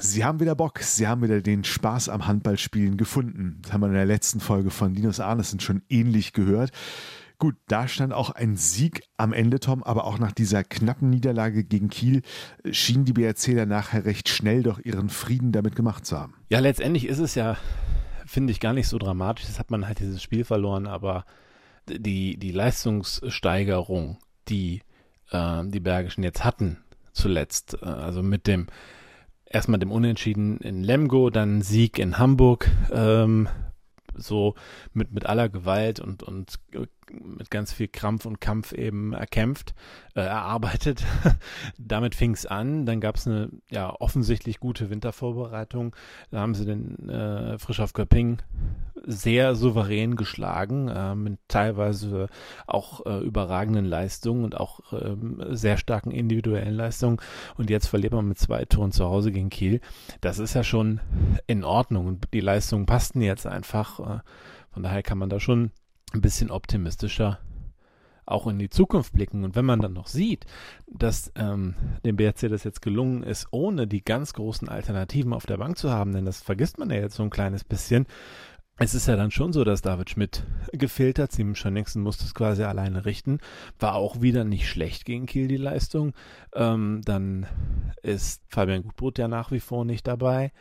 Sie 0.00 0.24
haben 0.24 0.38
wieder 0.40 0.54
Bock, 0.54 0.78
Sie 0.80 1.08
haben 1.08 1.22
wieder 1.22 1.40
den 1.40 1.64
Spaß 1.64 2.08
am 2.08 2.26
Handballspielen 2.26 2.96
gefunden. 2.96 3.58
Das 3.62 3.72
haben 3.72 3.80
wir 3.80 3.88
in 3.88 3.94
der 3.94 4.06
letzten 4.06 4.40
Folge 4.40 4.70
von 4.70 4.94
Linus 4.94 5.20
Arnesen 5.20 5.60
schon 5.60 5.82
ähnlich 5.88 6.32
gehört. 6.32 6.70
Gut, 7.38 7.54
da 7.68 7.86
stand 7.86 8.12
auch 8.12 8.30
ein 8.30 8.56
Sieg 8.56 9.04
am 9.16 9.32
Ende, 9.32 9.60
Tom, 9.60 9.84
aber 9.84 10.04
auch 10.04 10.18
nach 10.18 10.32
dieser 10.32 10.64
knappen 10.64 11.08
Niederlage 11.08 11.62
gegen 11.62 11.88
Kiel 11.88 12.22
schien 12.70 13.04
die 13.04 13.12
BRC 13.12 13.54
dann 13.54 13.68
nachher 13.68 14.04
recht 14.04 14.28
schnell 14.28 14.64
doch 14.64 14.80
ihren 14.80 15.08
Frieden 15.08 15.52
damit 15.52 15.76
gemacht 15.76 16.04
zu 16.04 16.18
haben. 16.18 16.34
Ja, 16.48 16.58
letztendlich 16.58 17.06
ist 17.06 17.20
es 17.20 17.36
ja 17.36 17.56
finde 18.28 18.52
ich 18.52 18.60
gar 18.60 18.74
nicht 18.74 18.88
so 18.88 18.98
dramatisch. 18.98 19.46
Das 19.46 19.58
hat 19.58 19.70
man 19.70 19.86
halt 19.86 20.00
dieses 20.00 20.22
Spiel 20.22 20.44
verloren, 20.44 20.86
aber 20.86 21.24
die, 21.88 22.36
die 22.36 22.52
Leistungssteigerung, 22.52 24.18
die 24.48 24.82
äh, 25.30 25.64
die 25.64 25.80
Bergischen 25.80 26.22
jetzt 26.22 26.44
hatten, 26.44 26.78
zuletzt, 27.12 27.78
äh, 27.82 27.86
also 27.86 28.22
mit 28.22 28.46
dem 28.46 28.66
erstmal 29.46 29.78
dem 29.78 29.90
Unentschieden 29.90 30.58
in 30.58 30.84
Lemgo, 30.84 31.30
dann 31.30 31.62
Sieg 31.62 31.98
in 31.98 32.18
Hamburg, 32.18 32.70
ähm, 32.92 33.48
so 34.14 34.54
mit, 34.92 35.12
mit 35.12 35.24
aller 35.24 35.48
Gewalt 35.48 36.00
und, 36.00 36.22
und 36.22 36.58
mit 37.10 37.50
ganz 37.50 37.72
viel 37.72 37.88
Krampf 37.88 38.26
und 38.26 38.40
Kampf 38.40 38.72
eben 38.72 39.12
erkämpft, 39.12 39.74
äh, 40.14 40.20
erarbeitet. 40.20 41.04
Damit 41.78 42.14
fing 42.14 42.32
es 42.32 42.46
an. 42.46 42.86
Dann 42.86 43.00
gab 43.00 43.16
es 43.16 43.26
eine 43.26 43.50
ja 43.70 43.94
offensichtlich 43.98 44.60
gute 44.60 44.90
Wintervorbereitung. 44.90 45.94
Da 46.30 46.40
haben 46.40 46.54
sie 46.54 46.64
den 46.64 47.08
äh, 47.08 47.58
Frisch 47.58 47.80
auf 47.80 47.92
Köpping 47.92 48.38
sehr 49.04 49.54
souverän 49.54 50.16
geschlagen, 50.16 50.88
äh, 50.88 51.14
mit 51.14 51.38
teilweise 51.48 52.28
auch 52.66 53.06
äh, 53.06 53.18
überragenden 53.20 53.84
Leistungen 53.84 54.44
und 54.44 54.56
auch 54.58 54.92
äh, 54.92 55.16
sehr 55.50 55.76
starken 55.76 56.10
individuellen 56.10 56.74
Leistungen. 56.74 57.18
Und 57.56 57.70
jetzt 57.70 57.86
verliert 57.86 58.12
man 58.12 58.28
mit 58.28 58.38
zwei 58.38 58.64
Toren 58.64 58.92
zu 58.92 59.04
Hause 59.04 59.32
gegen 59.32 59.50
Kiel. 59.50 59.80
Das 60.20 60.38
ist 60.38 60.54
ja 60.54 60.62
schon 60.62 61.00
in 61.46 61.64
Ordnung. 61.64 62.06
Und 62.06 62.28
die 62.32 62.40
Leistungen 62.40 62.86
passten 62.86 63.22
jetzt 63.22 63.46
einfach. 63.46 64.00
Äh, 64.00 64.20
von 64.70 64.82
daher 64.82 65.02
kann 65.02 65.18
man 65.18 65.30
da 65.30 65.40
schon 65.40 65.70
ein 66.14 66.20
bisschen 66.20 66.50
optimistischer 66.50 67.38
auch 68.28 68.46
in 68.46 68.58
die 68.58 68.68
Zukunft 68.68 69.12
blicken. 69.12 69.44
Und 69.44 69.56
wenn 69.56 69.64
man 69.64 69.80
dann 69.80 69.94
noch 69.94 70.06
sieht, 70.06 70.46
dass 70.86 71.32
ähm, 71.34 71.74
dem 72.04 72.16
BRC 72.16 72.48
das 72.48 72.64
jetzt 72.64 72.82
gelungen 72.82 73.22
ist, 73.22 73.48
ohne 73.50 73.86
die 73.86 74.04
ganz 74.04 74.34
großen 74.34 74.68
Alternativen 74.68 75.32
auf 75.32 75.46
der 75.46 75.56
Bank 75.56 75.78
zu 75.78 75.90
haben, 75.90 76.12
denn 76.12 76.24
das 76.24 76.42
vergisst 76.42 76.78
man 76.78 76.90
ja 76.90 76.96
jetzt 76.96 77.16
so 77.16 77.22
ein 77.22 77.30
kleines 77.30 77.64
bisschen. 77.64 78.06
Es 78.80 78.94
ist 78.94 79.08
ja 79.08 79.16
dann 79.16 79.32
schon 79.32 79.52
so, 79.52 79.64
dass 79.64 79.82
David 79.82 80.10
Schmidt 80.10 80.44
gefehlt 80.72 81.18
hat. 81.18 81.32
Simon 81.32 81.56
Schönningsen 81.56 82.00
musste 82.00 82.24
es 82.24 82.34
quasi 82.34 82.62
alleine 82.62 83.04
richten. 83.04 83.40
War 83.80 83.94
auch 83.94 84.20
wieder 84.20 84.44
nicht 84.44 84.68
schlecht 84.68 85.04
gegen 85.04 85.26
Kiel 85.26 85.48
die 85.48 85.56
Leistung. 85.56 86.12
Ähm, 86.54 87.00
dann 87.04 87.46
ist 88.02 88.42
Fabian 88.48 88.84
Gutbrot 88.84 89.18
ja 89.18 89.26
nach 89.26 89.50
wie 89.50 89.58
vor 89.58 89.84
nicht 89.84 90.06
dabei 90.06 90.52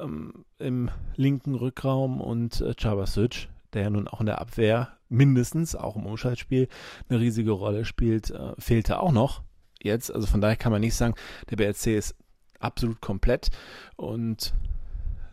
ähm, 0.00 0.44
im 0.58 0.90
linken 1.14 1.54
Rückraum 1.54 2.20
und 2.20 2.60
äh, 2.62 2.74
Chabasic 2.74 3.48
der 3.72 3.82
ja 3.82 3.90
nun 3.90 4.08
auch 4.08 4.20
in 4.20 4.26
der 4.26 4.40
Abwehr 4.40 4.96
mindestens, 5.08 5.76
auch 5.76 5.96
im 5.96 6.06
Umschaltspiel, 6.06 6.68
eine 7.08 7.20
riesige 7.20 7.52
Rolle 7.52 7.84
spielt, 7.84 8.30
äh, 8.30 8.52
fehlte 8.58 9.00
auch 9.00 9.12
noch 9.12 9.42
jetzt. 9.82 10.12
Also 10.12 10.26
von 10.26 10.40
daher 10.40 10.56
kann 10.56 10.72
man 10.72 10.80
nicht 10.80 10.94
sagen, 10.94 11.14
der 11.50 11.56
BRC 11.56 11.96
ist 11.96 12.16
absolut 12.58 13.00
komplett. 13.00 13.50
Und 13.96 14.54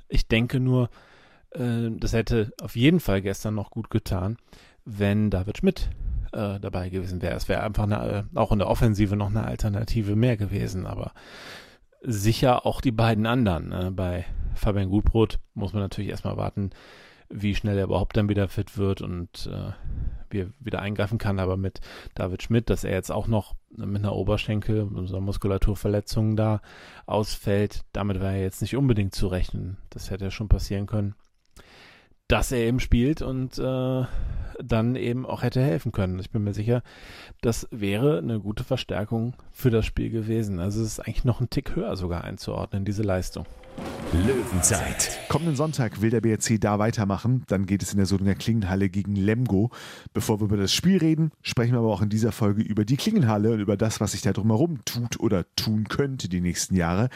ich 0.09 0.27
denke 0.27 0.59
nur, 0.59 0.89
äh, 1.51 1.89
das 1.91 2.13
hätte 2.13 2.51
auf 2.61 2.75
jeden 2.75 2.99
Fall 2.99 3.21
gestern 3.21 3.55
noch 3.55 3.71
gut 3.71 3.89
getan, 3.89 4.37
wenn 4.85 5.29
David 5.29 5.57
Schmidt 5.57 5.89
äh, 6.33 6.59
dabei 6.59 6.89
gewesen 6.89 7.21
wäre. 7.21 7.35
Es 7.35 7.47
wäre 7.47 7.63
einfach 7.63 7.83
eine, 7.83 8.27
äh, 8.33 8.37
auch 8.37 8.51
in 8.51 8.59
der 8.59 8.69
Offensive 8.69 9.15
noch 9.15 9.29
eine 9.29 9.45
Alternative 9.45 10.15
mehr 10.15 10.37
gewesen, 10.37 10.85
aber 10.85 11.13
sicher 12.01 12.65
auch 12.65 12.81
die 12.81 12.91
beiden 12.91 13.25
anderen. 13.25 13.71
Äh, 13.71 13.91
bei 13.91 14.25
Fabian 14.55 14.89
Gutbrot 14.89 15.39
muss 15.53 15.73
man 15.73 15.81
natürlich 15.81 16.11
erstmal 16.11 16.37
warten, 16.37 16.71
wie 17.33 17.55
schnell 17.55 17.77
er 17.77 17.85
überhaupt 17.85 18.15
dann 18.15 18.29
wieder 18.29 18.47
fit 18.47 18.77
wird 18.77 19.01
und 19.01 19.49
äh, 19.51 19.71
wie 20.29 20.41
er 20.41 20.47
wieder 20.59 20.81
eingreifen 20.81 21.17
kann. 21.17 21.39
Aber 21.39 21.57
mit 21.57 21.81
David 22.15 22.43
Schmidt, 22.43 22.69
dass 22.69 22.83
er 22.83 22.93
jetzt 22.93 23.11
auch 23.11 23.27
noch 23.27 23.55
mit 23.75 24.03
einer 24.03 24.15
Oberschenkel, 24.15 24.85
mit 24.85 25.09
einer 25.09 25.21
Muskulaturverletzung 25.21 26.35
da 26.35 26.61
ausfällt, 27.05 27.83
damit 27.91 28.21
war 28.21 28.33
er 28.33 28.41
jetzt 28.41 28.61
nicht 28.61 28.75
unbedingt 28.75 29.15
zu 29.15 29.27
rechnen. 29.27 29.77
Das 29.89 30.11
hätte 30.11 30.25
ja 30.25 30.31
schon 30.31 30.47
passieren 30.47 30.85
können, 30.85 31.15
dass 32.27 32.51
er 32.51 32.59
eben 32.59 32.79
spielt 32.79 33.21
und 33.21 33.57
äh, 33.57 34.03
dann 34.63 34.95
eben 34.95 35.25
auch 35.25 35.41
hätte 35.41 35.61
helfen 35.61 35.91
können. 35.91 36.19
Ich 36.19 36.29
bin 36.29 36.43
mir 36.43 36.53
sicher, 36.53 36.83
das 37.41 37.67
wäre 37.71 38.19
eine 38.19 38.39
gute 38.39 38.63
Verstärkung 38.63 39.35
für 39.51 39.71
das 39.71 39.85
Spiel 39.85 40.11
gewesen. 40.11 40.59
Also 40.59 40.81
es 40.81 40.87
ist 40.87 40.99
eigentlich 40.99 41.25
noch 41.25 41.41
ein 41.41 41.49
Tick 41.49 41.75
höher 41.75 41.95
sogar 41.95 42.23
einzuordnen, 42.23 42.85
diese 42.85 43.03
Leistung. 43.03 43.45
Löwenzeit. 44.13 45.19
Kommenden 45.27 45.55
Sonntag 45.55 46.01
will 46.01 46.11
der 46.11 46.21
BRC 46.21 46.61
da 46.61 46.77
weitermachen. 46.77 47.43
Dann 47.47 47.65
geht 47.65 47.81
es 47.81 47.93
in 47.93 47.97
der 47.97 48.05
Solinger 48.05 48.35
Klingenhalle 48.35 48.89
gegen 48.89 49.15
Lemgo. 49.15 49.71
Bevor 50.13 50.39
wir 50.39 50.45
über 50.45 50.57
das 50.57 50.71
Spiel 50.71 50.99
reden, 50.99 51.31
sprechen 51.41 51.71
wir 51.71 51.79
aber 51.79 51.91
auch 51.91 52.03
in 52.03 52.09
dieser 52.09 52.31
Folge 52.31 52.61
über 52.61 52.85
die 52.85 52.95
Klingenhalle 52.95 53.51
und 53.51 53.59
über 53.59 53.75
das, 53.75 53.99
was 53.99 54.11
sich 54.11 54.21
da 54.21 54.31
drumherum 54.31 54.85
tut 54.85 55.19
oder 55.19 55.45
tun 55.55 55.85
könnte 55.89 56.29
die 56.29 56.41
nächsten 56.41 56.75
Jahre. 56.75 57.09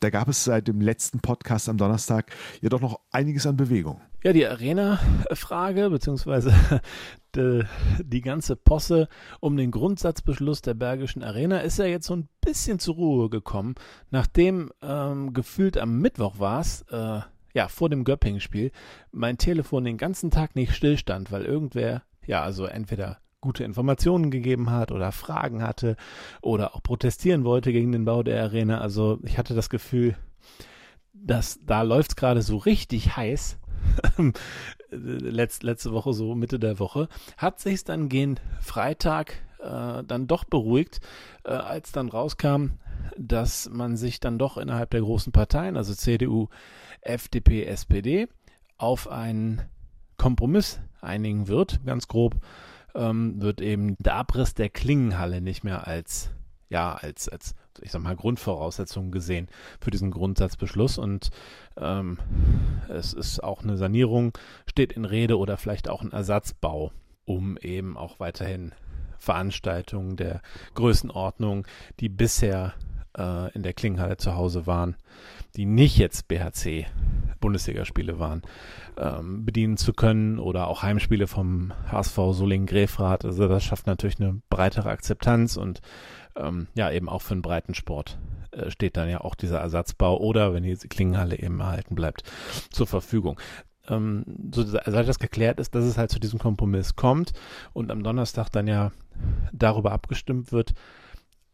Da 0.00 0.10
gab 0.10 0.28
es 0.28 0.42
seit 0.42 0.66
dem 0.66 0.80
letzten 0.80 1.20
Podcast 1.20 1.68
am 1.68 1.76
Donnerstag 1.76 2.32
ja 2.60 2.68
doch 2.68 2.80
noch 2.80 2.98
einiges 3.12 3.46
an 3.46 3.56
Bewegung. 3.56 4.00
Ja, 4.22 4.34
die 4.34 4.46
Arena-Frage, 4.46 5.88
beziehungsweise 5.88 6.52
die, 7.34 7.64
die, 8.04 8.20
ganze 8.20 8.54
Posse 8.54 9.08
um 9.40 9.56
den 9.56 9.70
Grundsatzbeschluss 9.70 10.60
der 10.60 10.74
Bergischen 10.74 11.22
Arena 11.22 11.60
ist 11.60 11.78
ja 11.78 11.86
jetzt 11.86 12.06
so 12.06 12.16
ein 12.16 12.28
bisschen 12.42 12.78
zur 12.78 12.96
Ruhe 12.96 13.30
gekommen, 13.30 13.76
nachdem 14.10 14.72
ähm, 14.82 15.32
gefühlt 15.32 15.78
am 15.78 16.00
Mittwoch 16.00 16.38
war 16.38 16.60
es, 16.60 16.82
äh, 16.90 17.20
ja, 17.54 17.68
vor 17.68 17.88
dem 17.88 18.04
Göppingen-Spiel, 18.04 18.72
mein 19.10 19.38
Telefon 19.38 19.84
den 19.84 19.96
ganzen 19.96 20.30
Tag 20.30 20.54
nicht 20.54 20.74
stillstand, 20.74 21.32
weil 21.32 21.46
irgendwer, 21.46 22.02
ja, 22.26 22.42
also 22.42 22.66
entweder 22.66 23.20
gute 23.40 23.64
Informationen 23.64 24.30
gegeben 24.30 24.70
hat 24.70 24.92
oder 24.92 25.12
Fragen 25.12 25.62
hatte 25.62 25.96
oder 26.42 26.74
auch 26.74 26.82
protestieren 26.82 27.44
wollte 27.44 27.72
gegen 27.72 27.90
den 27.90 28.04
Bau 28.04 28.22
der 28.22 28.42
Arena. 28.42 28.82
Also 28.82 29.18
ich 29.22 29.38
hatte 29.38 29.54
das 29.54 29.70
Gefühl, 29.70 30.14
dass 31.14 31.58
da 31.64 31.80
läuft 31.80 32.10
es 32.10 32.16
gerade 32.16 32.42
so 32.42 32.58
richtig 32.58 33.16
heiß 33.16 33.58
Letz, 34.90 35.62
letzte 35.62 35.92
Woche, 35.92 36.12
so 36.12 36.34
Mitte 36.34 36.58
der 36.58 36.78
Woche, 36.78 37.08
hat 37.36 37.60
sich 37.60 37.84
dann 37.84 38.08
gehen 38.08 38.40
Freitag 38.60 39.34
äh, 39.60 40.02
dann 40.04 40.26
doch 40.26 40.44
beruhigt, 40.44 41.00
äh, 41.44 41.50
als 41.50 41.92
dann 41.92 42.08
rauskam, 42.08 42.70
dass 43.16 43.68
man 43.70 43.96
sich 43.96 44.20
dann 44.20 44.38
doch 44.38 44.56
innerhalb 44.56 44.90
der 44.90 45.00
großen 45.00 45.32
Parteien, 45.32 45.76
also 45.76 45.94
CDU, 45.94 46.48
FDP, 47.00 47.64
SPD, 47.64 48.28
auf 48.78 49.08
einen 49.08 49.62
Kompromiss 50.16 50.80
einigen 51.00 51.48
wird. 51.48 51.80
Ganz 51.84 52.08
grob 52.08 52.36
ähm, 52.94 53.40
wird 53.40 53.60
eben 53.60 53.96
der 53.98 54.16
Abriss 54.16 54.54
der 54.54 54.68
Klingenhalle 54.68 55.40
nicht 55.40 55.64
mehr 55.64 55.86
als 55.86 56.30
ja, 56.70 56.94
als, 56.94 57.28
als, 57.28 57.54
ich 57.82 57.90
sag 57.90 58.02
mal, 58.02 58.16
Grundvoraussetzung 58.16 59.10
gesehen 59.10 59.48
für 59.80 59.90
diesen 59.90 60.10
Grundsatzbeschluss. 60.10 60.98
Und 60.98 61.30
ähm, 61.76 62.18
es 62.88 63.12
ist 63.12 63.42
auch 63.42 63.62
eine 63.62 63.76
Sanierung, 63.76 64.32
steht 64.68 64.92
in 64.92 65.04
Rede 65.04 65.38
oder 65.38 65.56
vielleicht 65.56 65.88
auch 65.88 66.02
ein 66.02 66.12
Ersatzbau, 66.12 66.92
um 67.24 67.56
eben 67.58 67.96
auch 67.96 68.20
weiterhin 68.20 68.72
Veranstaltungen 69.18 70.16
der 70.16 70.40
Größenordnung, 70.74 71.66
die 72.00 72.08
bisher 72.08 72.74
äh, 73.16 73.52
in 73.52 73.62
der 73.62 73.74
Klingenhalle 73.74 74.16
zu 74.16 74.34
Hause 74.34 74.66
waren, 74.66 74.96
die 75.56 75.66
nicht 75.66 75.98
jetzt 75.98 76.28
BHC 76.28 76.86
Bundesligaspiele 77.40 78.18
waren, 78.18 78.42
ähm, 78.96 79.44
bedienen 79.44 79.76
zu 79.76 79.92
können 79.92 80.38
oder 80.38 80.68
auch 80.68 80.82
Heimspiele 80.82 81.26
vom 81.26 81.72
HSV 81.90 82.16
Solingen-Grefrath. 82.32 83.24
Also 83.24 83.48
das 83.48 83.64
schafft 83.64 83.86
natürlich 83.86 84.20
eine 84.20 84.40
breitere 84.50 84.90
Akzeptanz 84.90 85.56
und 85.56 85.80
ähm, 86.36 86.68
ja, 86.74 86.90
eben 86.90 87.08
auch 87.08 87.22
für 87.22 87.32
einen 87.32 87.42
breiten 87.42 87.74
Sport 87.74 88.18
äh, 88.52 88.70
steht 88.70 88.96
dann 88.96 89.08
ja 89.08 89.20
auch 89.20 89.34
dieser 89.34 89.58
Ersatzbau 89.58 90.18
oder 90.18 90.54
wenn 90.54 90.62
die 90.62 90.76
Klingenhalle 90.76 91.38
eben 91.38 91.60
erhalten 91.60 91.94
bleibt, 91.94 92.22
zur 92.70 92.86
Verfügung. 92.86 93.40
Ähm, 93.88 94.24
so, 94.54 94.62
seit 94.62 95.08
das 95.08 95.18
geklärt 95.18 95.60
ist, 95.60 95.74
dass 95.74 95.84
es 95.84 95.98
halt 95.98 96.10
zu 96.10 96.20
diesem 96.20 96.38
Kompromiss 96.38 96.96
kommt 96.96 97.32
und 97.72 97.90
am 97.90 98.02
Donnerstag 98.02 98.50
dann 98.50 98.66
ja 98.66 98.92
darüber 99.52 99.92
abgestimmt 99.92 100.52
wird, 100.52 100.74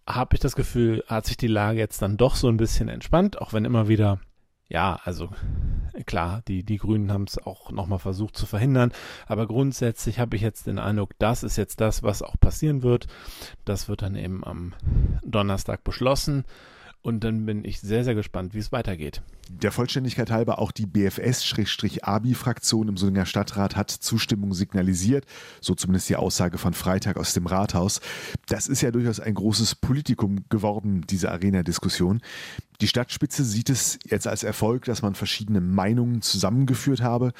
habe 0.09 0.37
ich 0.37 0.40
das 0.40 0.55
Gefühl, 0.55 1.05
hat 1.09 1.27
sich 1.27 1.37
die 1.37 1.49
Lage 1.49 1.79
jetzt 1.79 2.01
dann 2.01 2.16
doch 2.16 2.37
so 2.37 2.49
ein 2.49 2.57
bisschen 2.57 2.88
entspannt, 2.88 3.40
auch 3.40 3.53
wenn 3.53 3.64
immer 3.64 3.88
wieder, 3.88 4.20
ja, 4.68 4.98
also 5.05 5.31
klar, 6.07 6.42
die, 6.48 6.64
die 6.64 6.79
Grünen 6.79 7.12
haben 7.12 7.24
es 7.24 7.38
auch 7.38 7.70
nochmal 7.70 7.98
versucht 7.98 8.37
zu 8.37 8.46
verhindern, 8.46 8.92
aber 9.26 9.46
grundsätzlich 9.46 10.18
habe 10.18 10.37
ich 10.37 10.42
jetzt 10.42 10.66
den 10.66 10.79
Eindruck, 10.79 11.12
das 11.18 11.42
ist 11.42 11.57
jetzt 11.57 11.81
das, 11.81 12.02
was 12.02 12.22
auch 12.22 12.38
passieren 12.38 12.83
wird. 12.83 13.07
Das 13.64 13.88
wird 13.88 14.02
dann 14.02 14.16
eben 14.16 14.44
am 14.44 14.74
Donnerstag 15.24 15.85
beschlossen. 15.85 16.44
Und 17.07 17.23
dann 17.23 17.47
bin 17.47 17.64
ich 17.64 17.79
sehr, 17.79 18.03
sehr 18.03 18.16
gespannt, 18.16 18.53
wie 18.53 18.59
es 18.59 18.73
weitergeht. 18.73 19.23
Der 19.49 19.71
Vollständigkeit 19.71 20.33
halber 20.33 20.59
auch 20.59 20.73
die 20.73 20.87
BFS-ABI-Fraktion 20.87 22.88
im 22.88 22.97
Solinger 22.97 23.27
Stadtrat 23.27 23.77
hat 23.77 23.92
Zustimmung 23.92 24.55
signalisiert, 24.55 25.25
so 25.61 25.77
zumindest 25.77 26.09
die 26.09 26.16
Aussage 26.16 26.59
von 26.59 26.75
Freitag 26.75 27.16
aus 27.16 27.33
dem 27.33 27.47
Rathaus. 27.47 28.01
Das 28.49 28.66
ist 28.66 28.81
ja 28.81 28.90
durchaus 28.90 29.21
ein 29.21 29.35
großes 29.35 29.77
Politikum 29.77 30.47
geworden, 30.49 31.05
diese 31.09 31.31
Arena-Diskussion. 31.31 32.23
Die 32.81 32.88
Stadtspitze 32.88 33.45
sieht 33.45 33.71
es 33.71 34.01
jetzt 34.05 34.27
als 34.27 34.42
Erfolg, 34.42 34.87
dass 34.87 35.03
man 35.03 35.14
verschiedene 35.14 35.61
Meinungen 35.61 36.23
zusammengeführt 36.23 37.03
habe. 37.03 37.33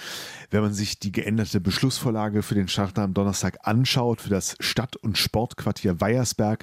Wenn 0.51 0.63
man 0.63 0.75
sich 0.75 1.01
die 1.01 1.11
geänderte 1.11 1.61
Beschlussvorlage 1.61 2.45
für 2.45 2.55
den 2.55 2.69
Start 2.69 2.97
am 3.01 3.15
Donnerstag 3.15 3.67
anschaut, 3.67 4.21
für 4.21 4.31
das 4.31 4.55
Stadt- 4.61 4.95
und 4.95 5.19
Sportquartier 5.19 6.01
Weiersberg, 6.01 6.63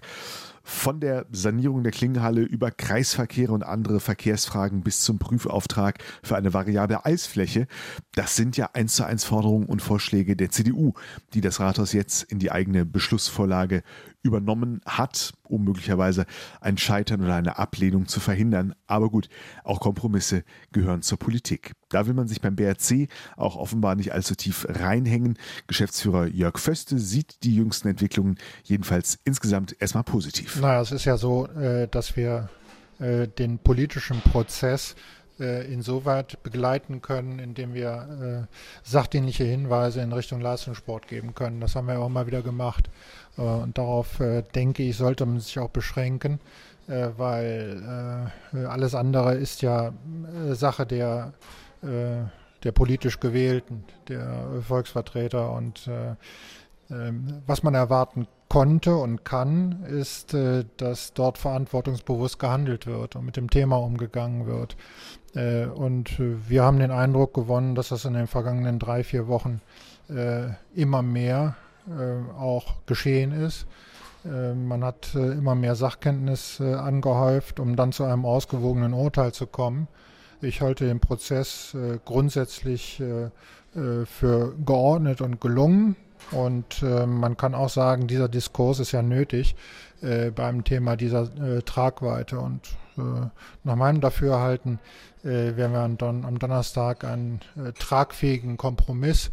von 0.63 1.02
der 1.02 1.26
Sanierung 1.32 1.84
der 1.84 1.91
Klingenhalle 1.91 2.41
über 2.41 2.71
Kreisverkehre 2.71 3.52
und 3.52 3.63
andere 3.63 3.99
Verkehrsfragen 3.99 4.82
bis 4.82 5.02
zum 5.02 5.19
Prüfauftrag 5.19 6.02
für 6.23 6.38
eine 6.38 6.54
variable 6.54 7.06
Eisfläche. 7.06 7.67
Das 8.15 8.36
sind 8.36 8.56
ja 8.56 8.69
eins 8.73 8.95
zu 8.95 9.06
eins 9.06 9.26
Forderungen 9.26 9.65
und 9.65 9.82
Vorschläge 9.82 10.36
der 10.38 10.52
CDU, 10.52 10.93
die 11.34 11.41
das 11.41 11.60
Rathaus 11.60 11.91
jetzt 11.91 12.23
in 12.23 12.39
die 12.39 12.52
eigene 12.52 12.86
Beschlussvorlage 12.86 13.84
übernommen 14.24 14.82
hat, 14.86 15.34
um 15.44 15.66
möglicherweise 15.66 16.26
ein 16.62 16.78
Scheitern 16.78 17.22
oder 17.22 17.36
eine 17.36 17.60
Ablehnung 17.60 18.08
zu 18.08 18.20
verhindern. 18.20 18.74
Aber 18.88 19.10
gut, 19.10 19.30
auch 19.64 19.80
Kompromisse 19.80 20.44
gehören 20.72 21.02
zur 21.02 21.20
Politik. 21.20 21.74
Da 21.90 22.08
will 22.08 22.14
man 22.14 22.28
sich 22.28 22.42
beim 22.42 22.56
BRC 22.56 23.10
auch 23.36 23.58
offenbar 23.58 23.96
nicht 23.96 24.14
allzu 24.14 24.36
tief 24.36 24.66
reinhängen. 24.68 25.38
Geschäftsführer 25.68 26.26
Jörg 26.28 26.58
Föste 26.58 26.98
sieht 26.98 27.44
die 27.44 27.56
jüngsten 27.56 27.90
Entwicklungen 27.90 28.38
jedenfalls 28.64 29.20
insgesamt 29.26 29.76
erstmal 29.80 30.04
positiv. 30.04 30.60
Naja, 30.60 30.82
es 30.82 30.92
ist 30.92 31.06
ja 31.06 31.18
so, 31.18 31.48
äh, 31.48 31.88
dass 31.90 32.16
wir 32.16 32.50
äh, 33.00 33.28
den 33.28 33.60
politischen 33.60 34.22
Prozess 34.22 34.96
äh, 35.39 35.72
insoweit 35.72 36.41
begleiten 36.43 37.02
können, 37.02 37.39
indem 37.39 37.74
wir 37.74 38.48
sachdienliche 38.84 39.43
Hinweise 39.43 40.02
in 40.02 40.12
Richtung 40.13 40.41
Leistungssport 40.41 41.08
geben 41.08 41.36
können. 41.36 41.62
Das 41.62 41.76
haben 41.76 41.88
wir 41.88 42.00
auch 42.00 42.10
mal 42.10 42.28
wieder 42.28 42.41
gemacht. 42.41 42.89
Und 43.36 43.78
darauf 43.78 44.22
denke 44.54 44.84
ich, 44.84 44.96
sollte 44.98 45.26
man 45.26 45.39
sich 45.39 45.58
auch 45.58 45.69
beschränken, 45.69 46.39
weil 46.88 48.32
alles 48.52 48.93
andere 48.93 49.36
ist 49.36 49.62
ja 49.62 49.93
Sache 50.54 50.86
der 50.86 51.34
der 52.63 52.72
politisch 52.72 53.19
Gewählten, 53.19 53.84
der 54.08 54.62
Volksvertreter. 54.67 55.52
Und 55.52 55.88
äh, 55.88 56.12
äh, 56.93 57.13
was 57.46 57.63
man 57.63 57.76
erwarten 57.76 58.28
konnte 58.50 58.96
und 58.96 59.26
kann, 59.26 59.84
ist, 59.84 60.34
äh, 60.34 60.65
dass 60.78 61.13
dort 61.13 61.38
verantwortungsbewusst 61.38 62.39
gehandelt 62.39 62.88
wird 62.88 63.15
und 63.15 63.26
mit 63.26 63.38
dem 63.38 63.50
Thema 63.50 63.78
umgegangen 63.78 64.46
wird. 64.46 64.76
Äh, 65.36 65.65
und 65.65 66.15
wir 66.19 66.63
haben 66.63 66.80
den 66.80 66.91
Eindruck 66.91 67.34
gewonnen, 67.34 67.76
dass 67.76 67.89
das 67.89 68.06
in 68.06 68.13
den 68.13 68.28
vergangenen 68.28 68.80
drei, 68.80 69.04
vier 69.04 69.28
Wochen 69.28 69.62
äh, 70.10 70.50
immer 70.74 71.02
mehr 71.02 71.56
äh, 71.88 72.34
auch 72.39 72.76
geschehen 72.86 73.32
ist. 73.32 73.65
Man 74.26 74.86
hat 74.86 75.15
immer 75.15 75.54
mehr 75.54 75.76
Sachkenntnis 75.76 76.62
angehäuft, 76.62 77.60
um 77.60 77.76
dann 77.76 77.91
zu 77.91 78.06
einem 78.06 78.24
ausgewogenen 78.24 78.93
Urteil 78.93 79.34
zu 79.34 79.48
kommen. 79.48 79.89
Ich 80.43 80.62
halte 80.62 80.86
den 80.86 81.00
Prozess 81.00 81.74
äh, 81.74 82.00
grundsätzlich 82.04 83.00
äh, 83.00 83.26
äh, 83.80 84.06
für 84.06 84.54
geordnet 84.65 85.22
und 85.22 85.39
gelungen. 85.39 85.96
Und 86.32 86.84
äh, 86.84 87.06
man 87.06 87.38
kann 87.38 87.56
auch 87.56 87.69
sagen, 87.69 88.08
dieser 88.08 88.28
Diskurs 88.28 88.80
ist 88.80 88.91
ja 88.91 89.02
nötig 89.02 89.56
äh, 90.02 90.32
beim 90.32 90.63
Thema 90.63 90.98
dieser 90.98 91.24
äh, 91.41 91.62
Tragweite. 91.62 92.39
Und 92.39 92.62
nach 92.96 93.76
meinem 93.76 94.02
Dafürhalten 94.02 94.80
werden 95.24 95.74
wir 95.74 95.96
dann 95.98 96.26
am 96.26 96.40
Donnerstag 96.40 97.04
einen 97.06 97.40
tragfähigen 97.78 98.58
Kompromiss 98.58 99.32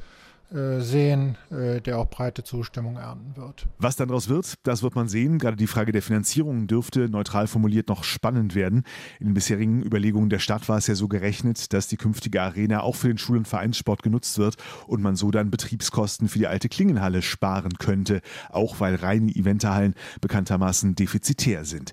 äh, 0.53 0.81
sehen, 0.81 1.37
äh, 1.53 1.81
der 1.81 1.99
auch 1.99 2.11
breite 2.11 2.43
Zustimmung 2.43 2.97
ernten 2.97 3.37
wird. 3.37 3.69
Was 3.79 3.95
dann 3.95 4.09
daraus 4.09 4.29
wird, 4.29 4.55
das 4.65 4.83
wird 4.83 4.97
man 4.97 5.07
sehen. 5.07 5.39
Gerade 5.39 5.57
die 5.57 5.69
Frage 5.69 5.93
der 5.93 6.03
Finanzierung 6.03 6.67
dürfte 6.67 7.09
neutral 7.09 7.47
formuliert 7.47 7.89
noch 7.89 8.03
spannend 8.03 8.57
werden. 8.57 8.83
In 9.21 9.29
den 9.29 9.35
bisherigen 9.35 9.81
Überlegungen 9.85 10.29
der 10.29 10.41
Stadt 10.41 10.69
war 10.69 10.79
es 10.79 10.89
ja 10.89 10.97
so 10.97 11.07
gerechnet, 11.07 11.73
dass 11.73 11.87
die 11.87 11.97
künftige 11.97 12.43
Arena 12.43 12.81
auch 12.81 12.97
für 12.97 13.07
den 13.07 13.19
Schul- 13.19 13.37
und 13.37 13.47
Vereinssport 13.47 14.03
genutzt 14.03 14.39
wird 14.39 14.57
und 14.89 15.03
man 15.03 15.15
so 15.15 15.31
dann 15.31 15.53
Betriebskosten 15.53 16.29
für 16.29 16.41
die 16.41 16.49
alte 16.49 16.69
Klingenhalle 16.69 17.23
sparen 17.23 17.75
könnte, 17.79 18.21
auch 18.49 18.81
weil 18.81 18.97
reine 18.97 19.31
Eventerhallen 19.31 19.95
bekanntermaßen 20.21 20.97
defizitär 20.97 21.65
sind. 21.65 21.93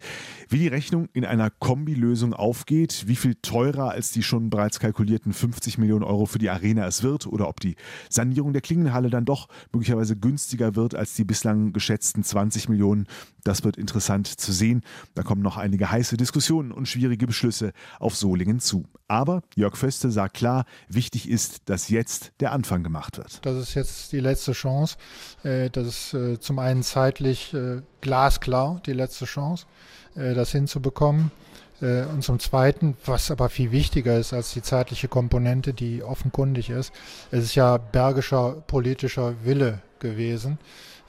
Wie 0.49 0.59
die 0.59 0.67
Rechnung 0.69 1.09
in 1.11 1.25
einer 1.25 1.49
Kombilösung 1.49 2.33
aufgeht, 2.33 3.03
wie 3.07 3.17
viel 3.17 3.35
teurer 3.35 3.91
als 3.91 4.11
die 4.11 4.23
schon 4.23 4.49
bereits 4.49 4.79
kalkulierten 4.79 5.33
50 5.33 5.77
Millionen 5.77 6.03
Euro 6.03 6.25
für 6.25 6.39
die 6.39 6.49
Arena 6.49 6.87
es 6.87 7.03
wird 7.03 7.27
oder 7.27 7.49
ob 7.49 7.59
die 7.59 7.75
Sanierung 8.09 8.53
der 8.53 8.61
Klingenhalle 8.61 9.09
dann 9.09 9.25
doch 9.25 9.49
möglicherweise 9.73 10.15
günstiger 10.15 10.75
wird 10.75 10.95
als 10.95 11.15
die 11.15 11.25
bislang 11.25 11.73
geschätzten 11.73 12.23
20 12.23 12.69
Millionen. 12.69 13.07
Das 13.43 13.65
wird 13.65 13.75
interessant 13.75 14.27
zu 14.27 14.53
sehen. 14.53 14.83
Da 15.15 15.23
kommen 15.23 15.41
noch 15.41 15.57
einige 15.57 15.91
heiße 15.91 16.15
Diskussionen 16.15 16.71
und 16.71 16.87
schwierige 16.87 17.27
Beschlüsse 17.27 17.73
auf 17.99 18.15
Solingen 18.15 18.59
zu. 18.59 18.85
Aber 19.07 19.41
Jörg 19.55 19.75
Föste 19.75 20.11
sagt 20.11 20.35
klar, 20.35 20.65
wichtig 20.87 21.29
ist, 21.29 21.69
dass 21.69 21.89
jetzt 21.89 22.31
der 22.39 22.53
Anfang 22.53 22.83
gemacht 22.83 23.17
wird. 23.17 23.45
Das 23.45 23.57
ist 23.57 23.73
jetzt 23.73 24.11
die 24.11 24.19
letzte 24.19 24.53
Chance. 24.53 24.97
Äh, 25.43 25.69
das 25.69 25.87
ist 25.87 26.13
äh, 26.13 26.39
zum 26.39 26.59
einen 26.59 26.83
zeitlich 26.83 27.53
äh, 27.53 27.81
glasklar 28.01 28.81
die 28.85 28.93
letzte 28.93 29.25
Chance, 29.25 29.65
das 30.17 30.51
hinzubekommen. 30.51 31.31
Äh, 31.81 32.03
und 32.05 32.23
zum 32.23 32.39
Zweiten, 32.39 32.97
was 33.05 33.31
aber 33.31 33.49
viel 33.49 33.71
wichtiger 33.71 34.17
ist 34.17 34.33
als 34.33 34.53
die 34.53 34.61
zeitliche 34.61 35.07
Komponente, 35.07 35.73
die 35.73 36.03
offenkundig 36.03 36.69
ist, 36.69 36.93
es 37.31 37.45
ist 37.45 37.55
ja 37.55 37.77
bergischer 37.77 38.63
politischer 38.67 39.33
Wille 39.43 39.81
gewesen, 39.99 40.57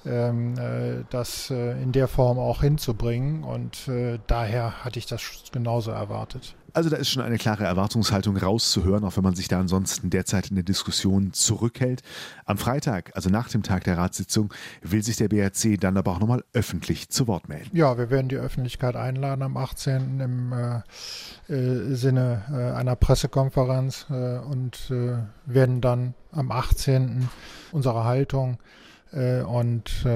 ähm, 0.06 0.56
äh, 0.58 1.04
das 1.10 1.50
äh, 1.50 1.72
in 1.82 1.92
der 1.92 2.08
Form 2.08 2.38
auch 2.38 2.62
hinzubringen. 2.62 3.44
Und 3.44 3.90
daher 4.26 4.84
hatte 4.84 4.98
ich 4.98 5.06
das 5.06 5.22
genauso 5.52 5.90
erwartet. 5.90 6.54
Also 6.74 6.90
da 6.90 6.96
ist 6.96 7.08
schon 7.08 7.22
eine 7.22 7.38
klare 7.38 7.64
Erwartungshaltung 7.64 8.36
rauszuhören, 8.36 9.04
auch 9.04 9.16
wenn 9.16 9.24
man 9.24 9.34
sich 9.34 9.48
da 9.48 9.58
ansonsten 9.58 10.10
derzeit 10.10 10.50
in 10.50 10.56
der 10.56 10.64
Diskussion 10.64 11.32
zurückhält. 11.32 12.02
Am 12.44 12.58
Freitag, 12.58 13.10
also 13.14 13.30
nach 13.30 13.48
dem 13.48 13.62
Tag 13.62 13.84
der 13.84 13.96
Ratssitzung, 13.96 14.52
will 14.82 15.02
sich 15.02 15.16
der 15.16 15.28
BRC 15.28 15.80
dann 15.80 15.96
aber 15.96 16.12
auch 16.12 16.20
nochmal 16.20 16.44
öffentlich 16.52 17.08
zu 17.08 17.26
Wort 17.26 17.48
melden. 17.48 17.70
Ja, 17.72 17.96
wir 17.96 18.10
werden 18.10 18.28
die 18.28 18.36
Öffentlichkeit 18.36 18.96
einladen 18.96 19.42
am 19.42 19.56
18. 19.56 20.20
im 20.20 20.52
äh, 20.52 21.52
äh, 21.52 21.94
Sinne 21.94 22.42
äh, 22.50 22.76
einer 22.76 22.96
Pressekonferenz 22.96 24.06
äh, 24.10 24.38
und 24.38 24.90
äh, 24.90 25.16
werden 25.46 25.80
dann 25.80 26.14
am 26.32 26.52
18. 26.52 27.28
unsere 27.72 28.04
Haltung 28.04 28.58
und 29.10 30.06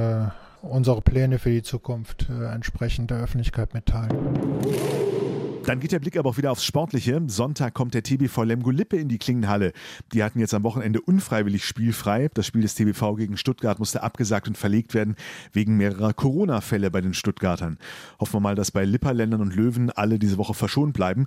unsere 0.61 1.01
Pläne 1.01 1.39
für 1.39 1.49
die 1.49 1.63
Zukunft 1.63 2.29
entsprechend 2.29 3.11
der 3.11 3.23
Öffentlichkeit 3.23 3.73
mitteilen. 3.73 4.19
Dann 5.65 5.79
geht 5.79 5.93
der 5.93 6.01
Blick 6.01 6.17
aber 6.17 6.31
auch 6.31 6.37
wieder 6.39 6.51
aufs 6.51 6.65
Sportliche. 6.65 7.23
Sonntag 7.29 7.73
kommt 7.73 7.95
der 7.95 8.03
TBV 8.03 8.43
Lemgo 8.43 8.71
Lippe 8.71 8.97
in 8.97 9.09
die 9.09 9.19
Klingenhalle. 9.19 9.73
Die 10.13 10.25
hatten 10.25 10.41
jetzt 10.41 10.55
am 10.55 10.65
Wochenende 10.65 11.01
unfreiwillig 11.01 11.65
spielfrei. 11.65 12.29
Das 12.35 12.47
Spiel 12.47 12.63
des 12.63 12.75
TBV 12.75 13.15
gegen 13.15 13.37
Stuttgart 13.37 13.79
musste 13.79 14.03
abgesagt 14.03 14.49
und 14.49 14.59
verlegt 14.59 14.93
werden 14.93 15.15
wegen 15.53 15.77
mehrerer 15.77 16.15
Corona-Fälle 16.15 16.91
bei 16.91 17.01
den 17.01 17.15
Stuttgartern. 17.15 17.79
Hoffen 18.19 18.35
wir 18.35 18.41
mal, 18.41 18.55
dass 18.57 18.73
bei 18.73 18.85
Lipperländern 18.85 19.41
und 19.41 19.55
Löwen 19.55 19.91
alle 19.91 20.19
diese 20.19 20.37
Woche 20.37 20.55
verschont 20.55 20.95
bleiben. 20.95 21.27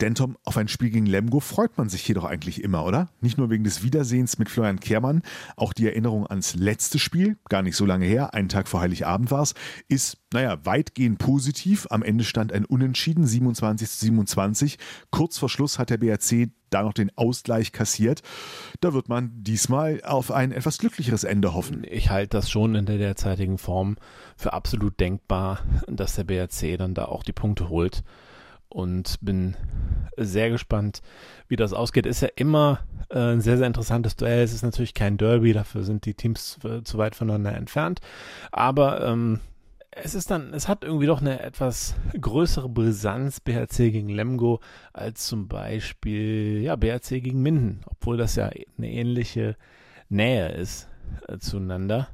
Denn 0.00 0.14
Tom, 0.14 0.36
auf 0.44 0.56
ein 0.56 0.68
Spiel 0.68 0.90
gegen 0.90 1.06
Lemgo 1.06 1.40
freut 1.40 1.78
man 1.78 1.88
sich 1.88 2.06
jedoch 2.06 2.24
eigentlich 2.24 2.62
immer, 2.62 2.84
oder? 2.84 3.08
Nicht 3.20 3.38
nur 3.38 3.50
wegen 3.50 3.64
des 3.64 3.82
Wiedersehens 3.82 4.38
mit 4.38 4.50
Florian 4.50 4.80
Kehrmann, 4.80 5.22
auch 5.56 5.72
die 5.72 5.86
Erinnerung 5.86 6.26
ans 6.26 6.54
letzte 6.54 6.98
Spiel, 6.98 7.38
gar 7.48 7.62
nicht 7.62 7.76
so 7.76 7.86
lange 7.86 8.06
her, 8.06 8.34
einen 8.34 8.48
Tag 8.48 8.68
vor 8.68 8.80
Heiligabend 8.80 9.30
war 9.30 9.42
es, 9.42 9.54
ist, 9.88 10.18
naja, 10.32 10.58
weitgehend 10.64 11.18
positiv. 11.18 11.86
Am 11.90 12.02
Ende 12.02 12.24
stand 12.24 12.52
ein 12.52 12.64
Unentschieden, 12.64 13.26
27 13.26 13.88
zu 13.88 13.98
27. 14.06 14.78
Kurz 15.10 15.38
vor 15.38 15.48
Schluss 15.48 15.78
hat 15.78 15.90
der 15.90 15.98
BRC 15.98 16.50
da 16.70 16.82
noch 16.82 16.92
den 16.92 17.16
Ausgleich 17.16 17.72
kassiert. 17.72 18.22
Da 18.80 18.92
wird 18.92 19.08
man 19.08 19.30
diesmal 19.34 20.02
auf 20.02 20.30
ein 20.30 20.52
etwas 20.52 20.78
glücklicheres 20.78 21.24
Ende 21.24 21.54
hoffen. 21.54 21.86
Ich 21.88 22.10
halte 22.10 22.36
das 22.36 22.50
schon 22.50 22.74
in 22.74 22.86
der 22.86 22.98
derzeitigen 22.98 23.56
Form 23.56 23.96
für 24.36 24.52
absolut 24.52 24.98
denkbar, 25.00 25.60
dass 25.86 26.16
der 26.16 26.24
BRC 26.24 26.76
dann 26.76 26.94
da 26.94 27.06
auch 27.06 27.22
die 27.22 27.32
Punkte 27.32 27.68
holt 27.68 28.02
und 28.68 29.16
bin 29.20 29.56
sehr 30.16 30.50
gespannt, 30.50 31.02
wie 31.48 31.56
das 31.56 31.72
ausgeht. 31.72 32.06
Ist 32.06 32.22
ja 32.22 32.28
immer 32.36 32.80
äh, 33.10 33.32
ein 33.32 33.40
sehr, 33.40 33.58
sehr 33.58 33.66
interessantes 33.66 34.16
Duell. 34.16 34.42
Es 34.42 34.52
ist 34.52 34.62
natürlich 34.62 34.94
kein 34.94 35.18
Derby, 35.18 35.52
dafür 35.52 35.82
sind 35.82 36.06
die 36.06 36.14
Teams 36.14 36.58
äh, 36.64 36.82
zu 36.82 36.98
weit 36.98 37.14
voneinander 37.14 37.54
entfernt. 37.54 38.00
Aber 38.52 39.06
ähm, 39.06 39.40
es 39.90 40.14
ist 40.14 40.30
dann, 40.30 40.52
es 40.52 40.68
hat 40.68 40.84
irgendwie 40.84 41.06
doch 41.06 41.20
eine 41.20 41.40
etwas 41.40 41.94
größere 42.20 42.68
Brisanz 42.68 43.40
BHC 43.40 43.90
gegen 43.90 44.08
Lemgo 44.08 44.60
als 44.92 45.26
zum 45.26 45.48
Beispiel 45.48 46.60
ja 46.62 46.76
BHC 46.76 47.20
gegen 47.20 47.42
Minden, 47.42 47.80
obwohl 47.86 48.16
das 48.16 48.36
ja 48.36 48.50
eine 48.76 48.90
ähnliche 48.90 49.56
Nähe 50.08 50.48
ist 50.50 50.88
äh, 51.28 51.38
zueinander. 51.38 52.08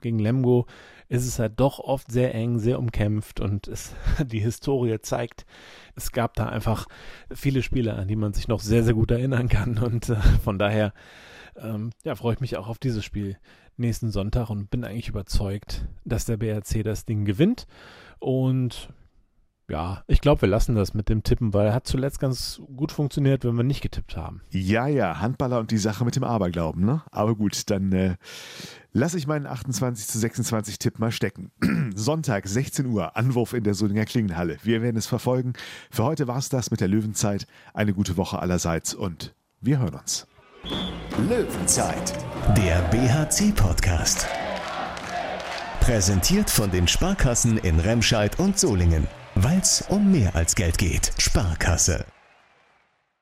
Gegen 0.00 0.18
Lemgo 0.18 0.66
ist 1.12 1.26
es 1.26 1.38
halt 1.38 1.60
doch 1.60 1.78
oft 1.78 2.10
sehr 2.10 2.34
eng, 2.34 2.58
sehr 2.58 2.78
umkämpft 2.78 3.38
und 3.38 3.68
es, 3.68 3.94
die 4.24 4.40
Historie 4.40 4.98
zeigt, 5.02 5.44
es 5.94 6.10
gab 6.10 6.34
da 6.34 6.48
einfach 6.48 6.86
viele 7.30 7.62
Spiele, 7.62 7.94
an 7.94 8.08
die 8.08 8.16
man 8.16 8.32
sich 8.32 8.48
noch 8.48 8.60
sehr, 8.60 8.82
sehr 8.82 8.94
gut 8.94 9.10
erinnern 9.10 9.48
kann 9.48 9.76
und 9.78 10.08
äh, 10.08 10.16
von 10.42 10.58
daher 10.58 10.94
ähm, 11.56 11.90
ja, 12.02 12.14
freue 12.14 12.32
ich 12.32 12.40
mich 12.40 12.56
auch 12.56 12.66
auf 12.66 12.78
dieses 12.78 13.04
Spiel 13.04 13.36
nächsten 13.76 14.10
Sonntag 14.10 14.48
und 14.48 14.70
bin 14.70 14.84
eigentlich 14.84 15.08
überzeugt, 15.08 15.86
dass 16.06 16.24
der 16.24 16.38
BRC 16.38 16.82
das 16.82 17.04
Ding 17.04 17.26
gewinnt 17.26 17.66
und 18.18 18.88
ja, 19.68 20.02
ich 20.06 20.20
glaube, 20.20 20.42
wir 20.42 20.48
lassen 20.48 20.74
das 20.74 20.92
mit 20.92 21.08
dem 21.08 21.22
Tippen, 21.22 21.54
weil 21.54 21.68
er 21.68 21.74
hat 21.74 21.86
zuletzt 21.86 22.18
ganz 22.18 22.60
gut 22.76 22.92
funktioniert, 22.92 23.44
wenn 23.44 23.56
wir 23.56 23.64
nicht 23.64 23.80
getippt 23.80 24.16
haben. 24.16 24.42
Ja, 24.50 24.86
ja, 24.86 25.20
Handballer 25.20 25.60
und 25.60 25.70
die 25.70 25.78
Sache 25.78 26.04
mit 26.04 26.16
dem 26.16 26.24
Aberglauben, 26.24 26.84
ne? 26.84 27.02
Aber 27.10 27.34
gut, 27.34 27.70
dann 27.70 27.92
äh, 27.92 28.16
lasse 28.92 29.18
ich 29.18 29.26
meinen 29.26 29.46
28 29.46 30.06
zu 30.06 30.18
26 30.18 30.78
Tipp 30.78 30.98
mal 30.98 31.12
stecken. 31.12 31.52
Sonntag, 31.94 32.46
16 32.46 32.86
Uhr, 32.86 33.16
Anwurf 33.16 33.52
in 33.52 33.64
der 33.64 33.74
Solinger 33.74 34.04
Klingenhalle. 34.04 34.58
Wir 34.62 34.82
werden 34.82 34.96
es 34.96 35.06
verfolgen. 35.06 35.54
Für 35.90 36.04
heute 36.04 36.26
war 36.26 36.38
es 36.38 36.48
das 36.48 36.70
mit 36.70 36.80
der 36.80 36.88
Löwenzeit. 36.88 37.46
Eine 37.72 37.94
gute 37.94 38.16
Woche 38.16 38.40
allerseits 38.40 38.94
und 38.94 39.34
wir 39.60 39.78
hören 39.78 39.94
uns. 39.94 40.26
Löwenzeit, 41.28 42.12
der 42.56 42.80
BHC-Podcast. 42.90 44.26
Präsentiert 45.80 46.48
von 46.50 46.70
den 46.70 46.86
Sparkassen 46.86 47.58
in 47.58 47.80
Remscheid 47.80 48.38
und 48.38 48.58
Solingen. 48.58 49.06
Weil 49.34 49.58
es 49.58 49.82
um 49.88 50.12
mehr 50.12 50.34
als 50.34 50.54
Geld 50.54 50.78
geht. 50.78 51.12
Sparkasse. 51.18 52.04